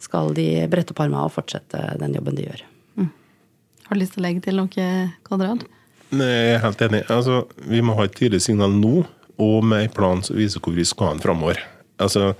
Skal 0.00 0.32
de 0.36 0.46
brette 0.72 0.94
opp 0.94 1.02
armene 1.04 1.26
og 1.26 1.34
fortsette 1.34 1.80
den 2.00 2.16
jobben 2.16 2.38
de 2.38 2.46
gjør. 2.46 2.62
Mm. 2.96 3.10
Har 3.86 3.96
du 3.96 4.00
lyst 4.00 4.16
til 4.16 4.22
å 4.22 4.26
legge 4.26 4.44
til 4.46 4.56
noe, 4.56 4.86
Konrad? 5.28 5.66
Nei, 6.10 6.26
jeg 6.26 6.54
er 6.56 6.64
helt 6.64 6.84
enig. 6.86 7.02
Altså, 7.12 7.42
vi 7.70 7.82
må 7.84 7.94
ha 7.98 8.06
et 8.08 8.16
tydelig 8.16 8.42
signal 8.46 8.72
nå, 8.74 9.04
og 9.40 9.66
med 9.66 9.84
en 9.84 9.92
plan 9.94 10.24
som 10.26 10.38
viser 10.38 10.62
hvor 10.64 10.74
vi 10.74 10.86
skal 10.88 11.12
hen 11.12 11.22
framover. 11.22 11.60
Altså, 12.00 12.32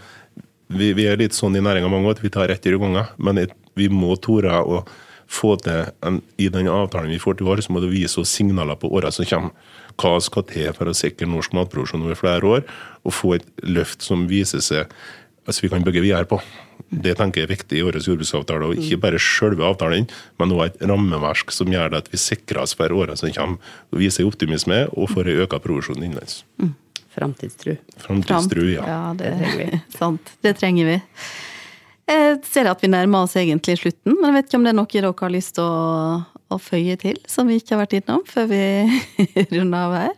vi, 0.71 0.93
vi, 0.97 1.07
er 1.11 1.21
litt 1.21 1.37
sånn 1.37 1.59
i 1.59 1.63
næringa 1.63 1.91
mange 1.93 2.15
at 2.15 2.23
vi 2.23 2.33
tar 2.33 2.49
rett 2.51 2.67
i 2.67 2.75
ganger, 2.75 3.13
men 3.19 3.45
vi 3.79 3.89
må 3.93 4.17
tore 4.23 4.57
å 4.63 4.83
få 5.31 5.55
til 5.63 5.91
en, 6.07 6.19
I 6.43 6.49
den 6.51 6.69
avtalen 6.71 7.13
vi 7.13 7.21
får 7.23 7.39
til 7.39 7.51
år, 7.51 7.63
så 7.63 7.73
må 7.73 7.83
det 7.83 7.93
vise 7.93 8.19
oss 8.21 8.33
signaler 8.35 8.79
på 8.81 8.91
åra 8.91 9.13
som 9.15 9.29
kommer 9.31 9.79
hva 10.01 10.17
skal 10.23 10.47
til 10.49 10.71
for 10.75 10.91
å 10.91 10.97
sikre 10.97 11.29
norsk 11.29 11.55
matproduksjon 11.57 12.03
over 12.07 12.19
flere 12.19 12.47
år, 12.57 12.67
og 13.05 13.15
få 13.15 13.35
et 13.37 13.47
løft 13.63 14.03
som 14.07 14.27
viser 14.31 14.65
seg 14.65 14.91
altså 15.47 15.65
vi 15.65 15.71
kan 15.73 15.85
bygge 15.85 16.03
videre 16.05 16.29
på. 16.31 16.39
Det 16.91 17.17
tenker 17.19 17.43
jeg 17.43 17.49
er 17.49 17.53
viktig 17.53 17.79
i 17.79 17.83
årets 17.87 18.07
jordbruksavtale. 18.09 18.67
og 18.71 18.79
Ikke 18.79 19.01
bare 19.03 19.19
selve 19.23 19.67
avtalen, 19.67 20.09
men 20.39 20.55
også 20.55 20.69
et 20.69 20.85
rammeverk 20.91 21.55
som 21.55 21.71
gjør 21.71 21.99
at 21.99 22.11
vi 22.13 22.21
sikrer 22.21 22.63
oss 22.65 22.75
for 22.79 22.93
årene 22.93 23.19
som 23.19 23.33
kommer. 23.35 23.75
og 23.91 24.03
Viser 24.03 24.29
optimisme 24.29 24.85
og 24.93 25.11
får 25.13 25.31
en 25.31 25.45
økt 25.45 25.59
produksjon 25.65 26.03
innenlands. 26.03 26.43
Mm. 26.63 26.75
Framtidstru. 27.11 27.77
Framtidstru, 27.99 28.65
ja. 28.71 28.85
ja 28.87 28.99
det, 29.19 29.33
det, 29.33 29.39
trenger 29.39 29.59
vi. 29.59 29.81
Sant. 30.01 30.35
Det 30.43 30.55
trenger 30.59 30.93
vi. 30.93 30.99
Jeg 32.11 32.41
ser 32.49 32.67
at 32.67 32.83
vi 32.83 32.91
nærmer 32.91 33.25
oss 33.25 33.37
egentlig 33.39 33.79
slutten, 33.79 34.17
men 34.17 34.31
jeg 34.31 34.37
vet 34.37 34.51
ikke 34.51 34.59
om 34.59 34.67
det 34.67 34.75
er 34.75 34.79
noe 34.81 34.91
dere 34.91 35.15
har 35.21 35.35
lyst 35.35 35.55
til 35.59 35.67
å 35.67 36.41
å 36.51 36.59
føye 36.59 36.97
til, 37.01 37.19
som 37.31 37.51
vi 37.51 37.61
ikke 37.61 37.77
har 37.77 37.85
vært 37.85 37.97
innom 38.01 38.25
før 38.29 38.51
vi 38.51 38.63
runder 39.55 39.79
av 39.79 39.97
her? 39.99 40.17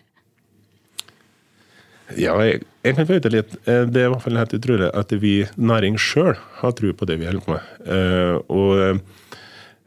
Ja, 2.20 2.36
jeg, 2.44 2.62
jeg 2.84 2.96
kan 2.98 3.08
føye 3.08 3.22
til 3.24 3.36
litt. 3.38 3.54
Eh, 3.64 3.84
det 3.88 4.02
er 4.02 4.08
i 4.08 4.12
hvert 4.12 4.24
fall 4.24 4.40
helt 4.40 4.56
utrolig 4.56 4.90
at 4.98 5.14
vi 5.22 5.34
næring 5.56 5.96
sjøl 6.00 6.34
har 6.60 6.74
tro 6.76 6.92
på 6.96 7.08
det 7.08 7.18
vi 7.20 7.28
holder 7.28 7.44
på 7.46 7.54
med. 7.54 7.70
Eh, 7.88 8.34
og 8.52 8.82
eh, 8.84 9.22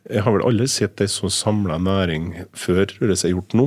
jeg 0.06 0.22
har 0.22 0.36
vel 0.36 0.44
aldri 0.46 0.68
sett 0.70 1.02
ei 1.02 1.08
så 1.10 1.32
samla 1.34 1.80
næring 1.82 2.28
før 2.54 2.84
jeg 2.94 3.16
er 3.16 3.32
gjort 3.32 3.56
nå. 3.58 3.66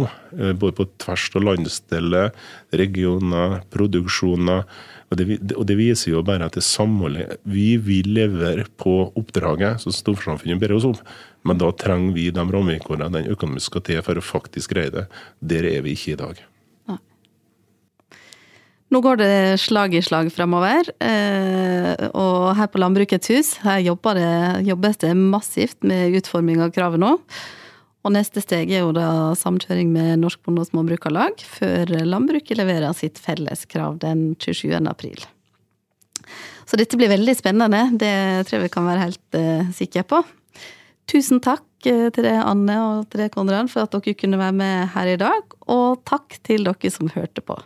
Både 0.60 0.76
på 0.78 0.86
tvers 1.02 1.24
av 1.34 1.46
landsdeler, 1.48 2.30
regioner, 2.70 3.58
produksjoner. 3.74 4.62
Og 5.08 5.18
det, 5.18 5.38
og 5.56 5.64
det, 5.66 5.78
viser 5.80 6.12
jo 6.12 6.22
bare 6.22 6.46
at 6.46 6.54
det 6.54 6.62
samholdet 6.66 7.40
Vi 7.48 7.78
vil 7.80 8.10
levere 8.12 8.66
på 8.78 9.08
oppdraget 9.18 9.82
som 9.82 9.94
storsamfunnet 9.94 10.60
ber 10.62 10.76
oss 10.76 10.86
om. 10.86 10.98
Men 11.42 11.58
da 11.58 11.72
trenger 11.72 12.14
vi 12.14 12.28
de 12.30 12.44
rammevilkårene 12.44 13.10
den 13.16 13.32
økonomisk 13.34 13.72
skal 13.72 13.86
til 13.88 14.04
for 14.06 14.20
å 14.20 14.28
faktisk 14.34 14.76
greie 14.76 14.94
det. 14.94 15.08
Der 15.40 15.66
er 15.66 15.82
vi 15.82 15.96
ikke 15.98 16.14
i 16.14 16.22
dag. 16.22 16.44
Nå 18.88 19.02
går 19.04 19.18
det 19.20 19.60
slag 19.60 19.92
i 19.94 20.00
slag 20.04 20.30
fremover. 20.32 20.88
Eh, 21.04 22.08
og 22.16 22.56
her 22.56 22.70
på 22.72 22.80
Landbrukets 22.80 23.32
hus 23.34 23.50
her 23.60 23.82
det, 23.84 24.32
jobbes 24.64 25.00
det 25.04 25.12
massivt 25.14 25.84
med 25.84 26.16
utforming 26.16 26.62
av 26.64 26.72
kravet 26.72 27.02
nå. 27.02 27.18
Og 28.06 28.14
neste 28.14 28.40
steg 28.40 28.70
er 28.72 28.86
jo 28.86 28.94
da 28.96 29.34
samkjøring 29.36 29.90
med 29.92 30.22
Norsk 30.22 30.40
Bonde- 30.46 30.62
og 30.64 30.70
Småbrukarlag, 30.70 31.42
før 31.44 31.90
landbruket 32.06 32.56
leverer 32.56 32.94
sitt 32.96 33.18
felleskrav 33.20 33.98
den 34.00 34.30
27. 34.40 34.78
april. 34.88 35.20
Så 36.68 36.78
dette 36.80 36.96
blir 37.00 37.10
veldig 37.12 37.34
spennende, 37.36 37.88
det 37.98 38.46
tror 38.48 38.58
jeg 38.58 38.68
vi 38.68 38.72
kan 38.72 38.88
være 38.88 39.04
helt 39.06 39.36
uh, 39.36 39.68
sikre 39.76 40.04
på. 40.08 40.22
Tusen 41.08 41.40
takk 41.44 41.64
eh, 41.88 42.08
til 42.12 42.26
deg, 42.26 42.36
Anne 42.44 42.76
og 42.84 43.08
til 43.08 43.24
deg, 43.24 43.32
Konrad, 43.32 43.70
for 43.72 43.86
at 43.86 43.94
dere 43.96 44.16
kunne 44.16 44.40
være 44.40 44.56
med 44.56 44.92
her 44.92 45.12
i 45.14 45.18
dag. 45.20 45.56
Og 45.72 46.02
takk 46.08 46.36
til 46.44 46.68
dere 46.68 46.92
som 46.92 47.08
hørte 47.14 47.44
på. 47.44 47.56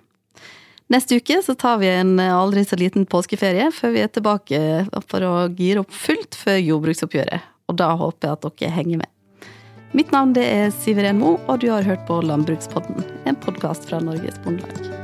Neste 0.92 1.16
uke 1.16 1.38
så 1.42 1.54
tar 1.54 1.78
vi 1.80 1.88
en 1.88 2.20
aldri 2.20 2.64
så 2.68 2.76
liten 2.76 3.06
påskeferie, 3.08 3.70
før 3.72 3.94
vi 3.94 4.02
er 4.04 4.10
tilbake 4.12 4.60
for 5.08 5.24
å 5.24 5.32
gire 5.56 5.80
opp 5.80 5.94
fullt 5.96 6.36
før 6.36 6.58
jordbruksoppgjøret. 6.60 7.48
Og 7.72 7.78
da 7.80 7.94
håper 7.96 8.28
jeg 8.28 8.36
at 8.36 8.60
dere 8.60 8.76
henger 8.76 9.00
med. 9.00 9.48
Mitt 9.96 10.12
navn 10.12 10.34
det 10.36 10.44
er 10.44 10.74
Siveren 10.82 11.20
Mo, 11.20 11.38
og 11.48 11.62
du 11.64 11.70
har 11.72 11.88
hørt 11.88 12.04
på 12.08 12.20
Landbrukspodden, 12.24 13.06
en 13.24 13.40
podkast 13.40 13.88
fra 13.88 14.04
Norges 14.04 14.40
Bondelag. 14.44 15.01